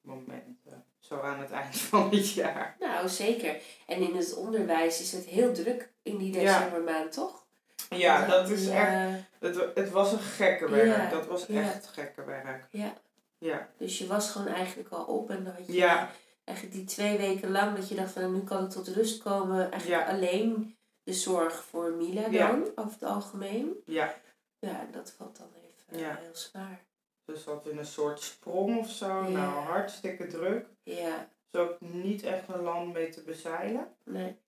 [0.00, 0.84] momenten.
[0.98, 2.76] Zo aan het eind van het jaar.
[2.80, 3.56] Nou, zeker.
[3.86, 6.58] En in het onderwijs is het heel druk in die Ja.
[6.58, 7.42] decembermaand, toch?
[7.90, 8.80] Ja, dat is eh,
[9.12, 9.22] echt...
[9.38, 10.86] Het, wa- het was een gekke werk.
[10.96, 12.64] Ja, Dat was echt gekke werk.
[12.70, 12.94] Ja.
[13.38, 13.68] Ja.
[13.78, 16.10] Dus je was gewoon eigenlijk al op en dan had je Ja.
[16.44, 19.22] eigenlijk die twee weken lang dat je dacht van nou, nu kan ik tot rust
[19.22, 19.70] komen.
[19.70, 20.08] Eigenlijk Ja.
[20.14, 22.50] alleen de zorg voor Mila dan, Ja.
[22.74, 23.82] over het algemeen.
[23.86, 24.14] Ja.
[24.58, 26.10] Ja, dat valt dan even Ja.
[26.10, 26.84] eh, heel zwaar.
[27.26, 29.22] Ze zat in een soort sprong of zo.
[29.22, 30.66] Nou, hartstikke druk.
[30.82, 33.96] Ja, is ook niet echt een land mee te bezeilen.
[34.04, 34.42] nee.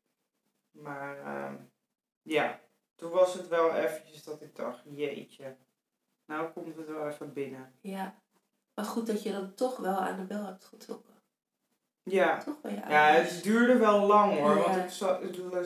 [0.70, 1.54] Maar ehm,
[2.22, 2.60] ja,
[2.94, 5.56] toen was het wel eventjes dat ik dacht, jeetje.
[6.26, 7.74] Nou komt het wel even binnen.
[7.80, 8.14] Ja.
[8.76, 11.14] Maar goed dat je dan toch wel aan de bel hebt getrokken.
[12.02, 14.54] Ja, Toch je ja het duurde wel lang hoor.
[14.54, 14.90] Want ik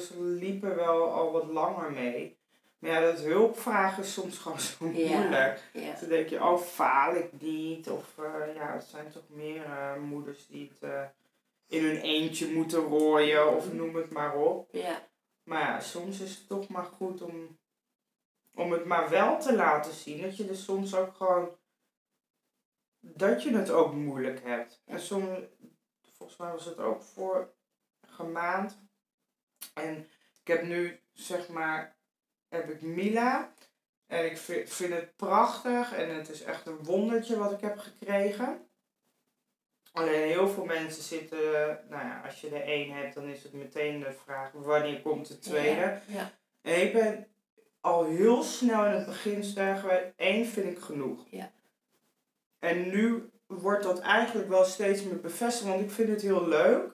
[0.00, 2.38] ze liepen wel al wat langer mee.
[2.78, 5.62] Maar ja, dat hulpvragen is soms gewoon zo moeilijk.
[5.72, 5.94] Ja.
[6.00, 7.90] Dan denk je, oh faal ik niet?
[7.90, 11.02] Of eh, ja, het zijn toch meer eh, moeders die het eh,
[11.68, 14.68] in hun eentje moeten rooien of noem het maar op.
[14.72, 15.08] Ja.
[15.42, 17.58] Maar ja, soms is het toch maar goed om,
[18.54, 20.22] om het maar wel te laten zien.
[20.22, 21.48] Dat je er soms ook gewoon,
[23.00, 24.82] dat je het ook moeilijk hebt.
[24.84, 25.38] En soms,
[26.16, 27.54] volgens mij was het ook voor
[28.06, 28.78] gemaand.
[29.74, 29.96] En
[30.40, 31.96] ik heb nu, zeg maar,
[32.48, 33.52] heb ik Mila.
[34.06, 37.78] En ik vind, vind het prachtig en het is echt een wondertje wat ik heb
[37.78, 38.68] gekregen.
[39.92, 41.40] Alleen heel veel mensen zitten,
[41.88, 45.28] nou ja, als je er één hebt, dan is het meteen de vraag wanneer komt
[45.28, 45.80] de tweede.
[45.80, 46.02] Ja.
[46.06, 46.30] ja.
[46.62, 47.26] En ik ben
[47.80, 51.26] al heel snel in het begin geweest, één vind ik genoeg.
[51.30, 51.52] Ja.
[52.60, 56.92] En nu wordt dat eigenlijk wel steeds meer bevestigd, want ik vind het heel leuk.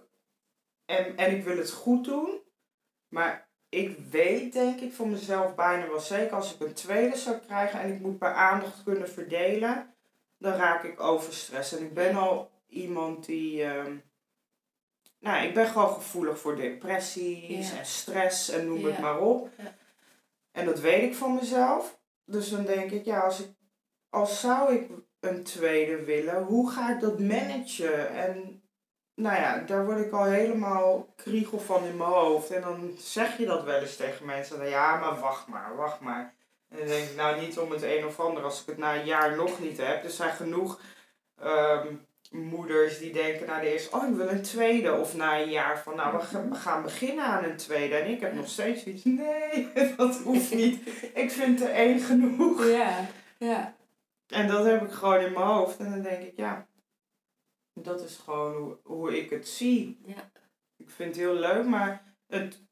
[0.85, 2.41] En, en ik wil het goed doen.
[3.09, 7.37] Maar ik weet denk ik van mezelf bijna wel zeker, als ik een tweede zou
[7.39, 9.95] krijgen en ik moet bij aandacht kunnen verdelen,
[10.39, 11.73] dan raak ik overstress.
[11.77, 13.62] En ik ben al iemand die.
[13.64, 13.97] ehm,
[15.21, 17.79] nou, ik ben gewoon gevoelig voor depressies Ja.
[17.79, 19.51] en stress en noem het maar op.
[19.59, 19.75] Ja.
[20.53, 21.99] En dat weet ik van mezelf.
[22.25, 23.51] Dus dan denk ik, ja, als, ik,
[24.09, 24.91] als zou ik
[25.27, 28.14] een tweede willen, hoe ga ik dat managen?
[28.14, 28.62] En
[29.14, 32.51] nou ja, daar word ik al helemaal kriegel van in mijn hoofd.
[32.51, 34.59] En dan zeg je dat wel eens tegen mensen.
[34.59, 36.35] Dan, ja, maar wacht maar, wacht maar.
[36.68, 38.95] En dan denk ik, nou niet om het een of ander als ik het na
[38.95, 40.05] een jaar nog niet heb.
[40.05, 40.81] Er zijn genoeg
[41.41, 41.87] ehm,
[42.31, 44.95] moeders die denken na de eerste, oh ik wil een tweede.
[44.95, 46.18] Of na een jaar van, nou
[46.51, 47.95] we gaan beginnen aan een tweede.
[47.95, 50.89] En ik heb nog steeds iets, nee, dat hoeft niet.
[51.14, 52.66] Ik vind er één genoeg.
[52.66, 53.07] Ja,
[53.39, 53.76] ja.
[54.27, 55.79] En dat heb ik gewoon in mijn hoofd.
[55.79, 56.68] En dan denk ik, ja,
[57.74, 60.01] dat is gewoon hoe, hoe ik het zie.
[60.07, 60.31] Ja.
[60.77, 62.62] Ik vind het heel leuk, maar het,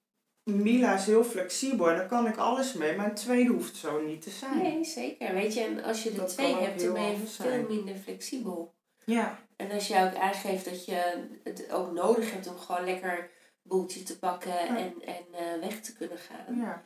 [0.45, 2.97] Mila is heel flexibel en daar kan ik alles mee.
[2.97, 4.59] Maar een tweede hoeft zo niet te zijn.
[4.59, 5.35] Nee, zeker.
[5.35, 8.75] Weet je, en als je er twee hebt, dan ben je veel minder flexibel.
[9.05, 13.19] Ja, En als je ook aangeeft dat je het ook nodig hebt om gewoon lekker
[13.19, 13.29] een
[13.63, 16.83] boeltje te pakken en, en eh, weg te kunnen gaan, ja,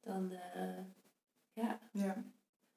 [0.00, 0.84] dan eh,
[1.52, 1.78] ja.
[1.92, 2.24] ja.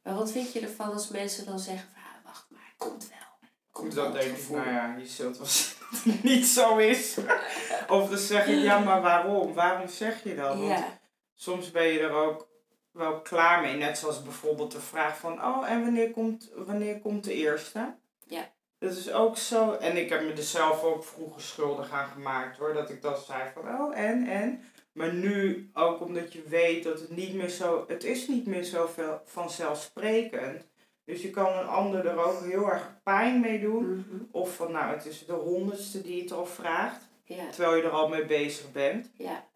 [0.04, 3.10] Maar wat vind je ervan als mensen dan zeggen van, ah, wacht maar, het komt
[3.10, 3.49] wel.
[3.72, 7.18] Komt Dan denk ik, nou ja, je zult wel dat niet zo is.
[7.88, 9.54] of dan zeg ik, ja, maar waarom?
[9.54, 10.56] Waarom zeg je dat?
[10.56, 10.99] Want Ja,
[11.36, 12.47] soms ben je er ook
[12.91, 13.76] wel klaar mee.
[13.76, 17.95] Net zoals bijvoorbeeld de vraag van, oh, en wanneer komt, wanneer komt de eerste?
[18.26, 18.52] Ja.
[18.80, 19.72] Dat is ook zo.
[19.72, 22.74] En ik heb me er zelf ook vroeger schuldig aan gemaakt hoor.
[22.74, 24.64] Dat ik dan zei van, oh, en, en.
[24.92, 28.64] Maar nu ook omdat je weet dat het niet meer zo, het is niet meer
[28.64, 30.70] zo veel vanzelfsprekend.
[31.06, 33.86] Dus je kan een ander er ook heel erg pijn mee doen.
[33.96, 37.02] mhm, Of van, nou, het is de honderdste die het al vraagt.
[37.24, 39.12] ja, Terwijl je er al mee bezig bent.
[39.18, 39.50] ja.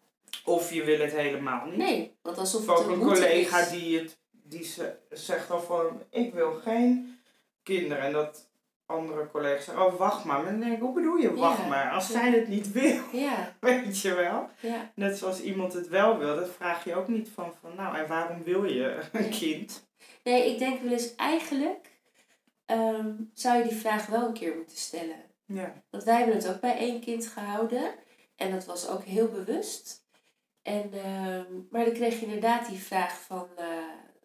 [0.44, 1.76] Of je wil het helemaal niet.
[1.76, 3.70] Nee, want alsof Of het ook een collega is.
[3.70, 7.18] die, het, die ze, zegt al van, ik wil geen
[7.62, 8.02] kinderen.
[8.04, 8.45] En dat
[8.86, 10.42] andere collega's zeggen, oh wacht maar.
[10.42, 11.66] Maar dan denk ik, hoe bedoel je wacht Ja.
[11.68, 11.90] maar?
[11.90, 14.48] Als zij het niet wil, Ja, weet je wel.
[14.60, 17.96] ja, Net zoals iemand het wel wil, dat vraag je ook niet van, van nou
[17.96, 19.84] en waarom wil je een kind?
[20.24, 21.90] Nee, ik denk wel eens eigenlijk
[22.66, 25.16] ehm, zou je die vraag wel een keer moeten stellen.
[25.46, 27.94] Ja, Want wij hebben het ook bij één kind gehouden.
[28.36, 30.04] En dat was ook heel bewust.
[30.62, 33.48] En, ehm, maar dan kreeg je inderdaad die vraag van...
[33.56, 33.66] eh,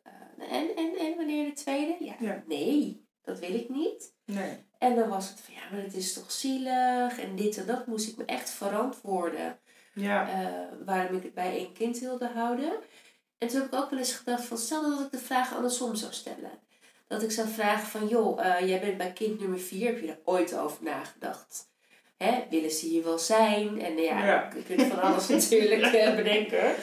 [0.03, 1.95] eh, en, en, en wanneer de tweede?
[2.20, 2.43] Ja.
[2.47, 4.14] nee, dat wil ik niet.
[4.34, 4.57] Nee.
[4.77, 7.19] En dan was het van, ja, maar het is toch zielig.
[7.19, 9.57] En dit en dat moest ik me echt verantwoorden.
[9.93, 12.71] Ja, eh, waarom ik het bij één kind wilde houden.
[13.38, 15.95] En toen heb ik ook wel eens gedacht van stel dat ik de vraag andersom
[15.95, 16.51] zou stellen.
[17.07, 20.07] Dat ik zou vragen van joh, eh, jij bent bij kind nummer vier, heb je
[20.07, 21.69] er ooit over nagedacht?
[22.17, 23.82] Hè, willen ze hier wel zijn?
[23.82, 24.49] En ja, Ja.
[24.55, 26.73] je kunt van alles natuurlijk eh, bedenken.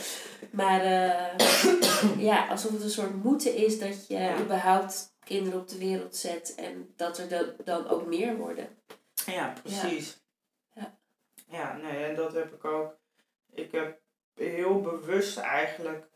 [0.51, 0.82] Maar
[2.18, 4.38] ja, alsof het een soort moeten is dat je Ja.
[4.40, 8.68] überhaupt kinderen op de wereld zet en dat er dan- dan ook meer worden.
[9.26, 10.20] ja, precies.
[10.74, 10.99] Ja.
[11.51, 12.97] Ja, nee, en dat heb ik ook.
[13.53, 14.01] Ik heb
[14.35, 16.07] heel bewust eigenlijk,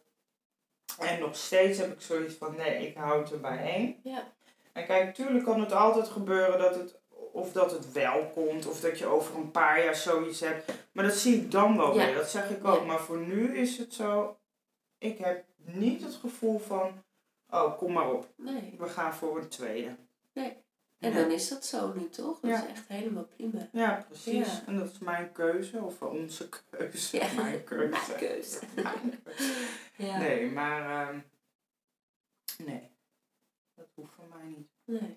[0.98, 4.00] en nog steeds heb ik zoiets van, nee, ik houd er bij één.
[4.02, 4.32] Ja.
[4.72, 7.00] En kijk, tuurlijk kan het altijd gebeuren dat het,
[7.32, 10.72] of dat het wel komt, of dat je over een paar jaar zoiets hebt.
[10.92, 12.06] Maar dat zie ik dan wel Ja.
[12.06, 12.78] weer, dat zeg ik ook.
[12.80, 12.84] Ja.
[12.86, 14.38] Maar voor nu is het zo,
[14.98, 17.04] ik heb niet het gevoel van,
[17.53, 18.74] oh, kom maar op, Nee.
[18.78, 19.96] we gaan voor een tweede.
[20.32, 20.57] Nee.
[20.98, 21.20] En Ja.
[21.20, 22.40] dan is dat zo nu toch?
[22.40, 22.62] Dat Ja.
[22.62, 23.68] is echt helemaal prima.
[23.72, 24.46] Ja, precies.
[24.46, 24.62] Ja.
[24.66, 27.16] En dat is mijn keuze, of onze keuze.
[27.16, 27.32] Ja.
[27.42, 27.90] Mijn keuze.
[27.94, 28.61] Mijn keuze.
[29.96, 31.18] Nee, maar ehm,
[32.64, 32.90] nee,
[33.74, 34.68] dat hoeft voor mij niet.
[34.84, 35.16] Nee.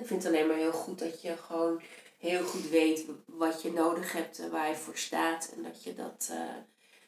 [0.00, 1.80] Ik vind het alleen maar heel goed dat je gewoon
[2.18, 5.52] heel goed weet wat je nodig hebt en waar je voor staat.
[5.56, 6.54] En dat je dat, eh,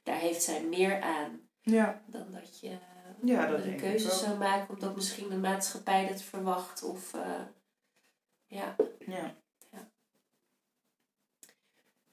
[0.03, 2.77] daar heeft zij meer aan Ja, dan dat je
[3.23, 6.83] ja dat een denk keuze ik zou maken omdat misschien de maatschappij dat verwacht.
[6.83, 7.41] Of eh,
[8.47, 9.35] ja, Ja.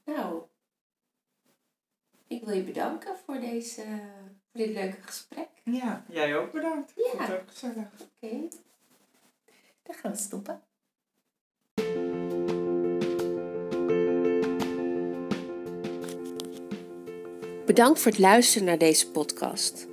[0.06, 0.44] nou.
[2.28, 3.82] Ik wil je bedanken voor, deze,
[4.52, 5.48] voor dit leuke gesprek.
[5.64, 6.92] ja, jij ook bedankt.
[6.96, 7.10] Ja.
[7.10, 7.88] Vond het ook gezellig.
[8.02, 8.48] Oké.
[9.84, 10.64] Dan gaan we stoppen.
[17.66, 19.88] Bedankt voor het luisteren naar deze podcast.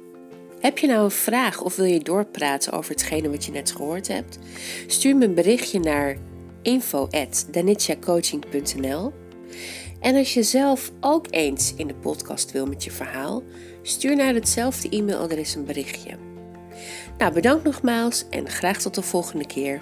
[0.60, 4.08] Heb je nou een vraag of wil je doorpraten over hetgene wat je net gehoord
[4.08, 4.38] hebt?
[4.86, 6.16] Stuur me een berichtje naar
[6.62, 9.12] info@danitjacoaching.nl.
[10.00, 13.42] En als je zelf ook eens in de podcast wil met je verhaal,
[13.82, 16.16] stuur naar hetzelfde e-mailadres een berichtje.
[17.18, 19.80] Nou, bedankt nogmaals en graag tot de volgende keer.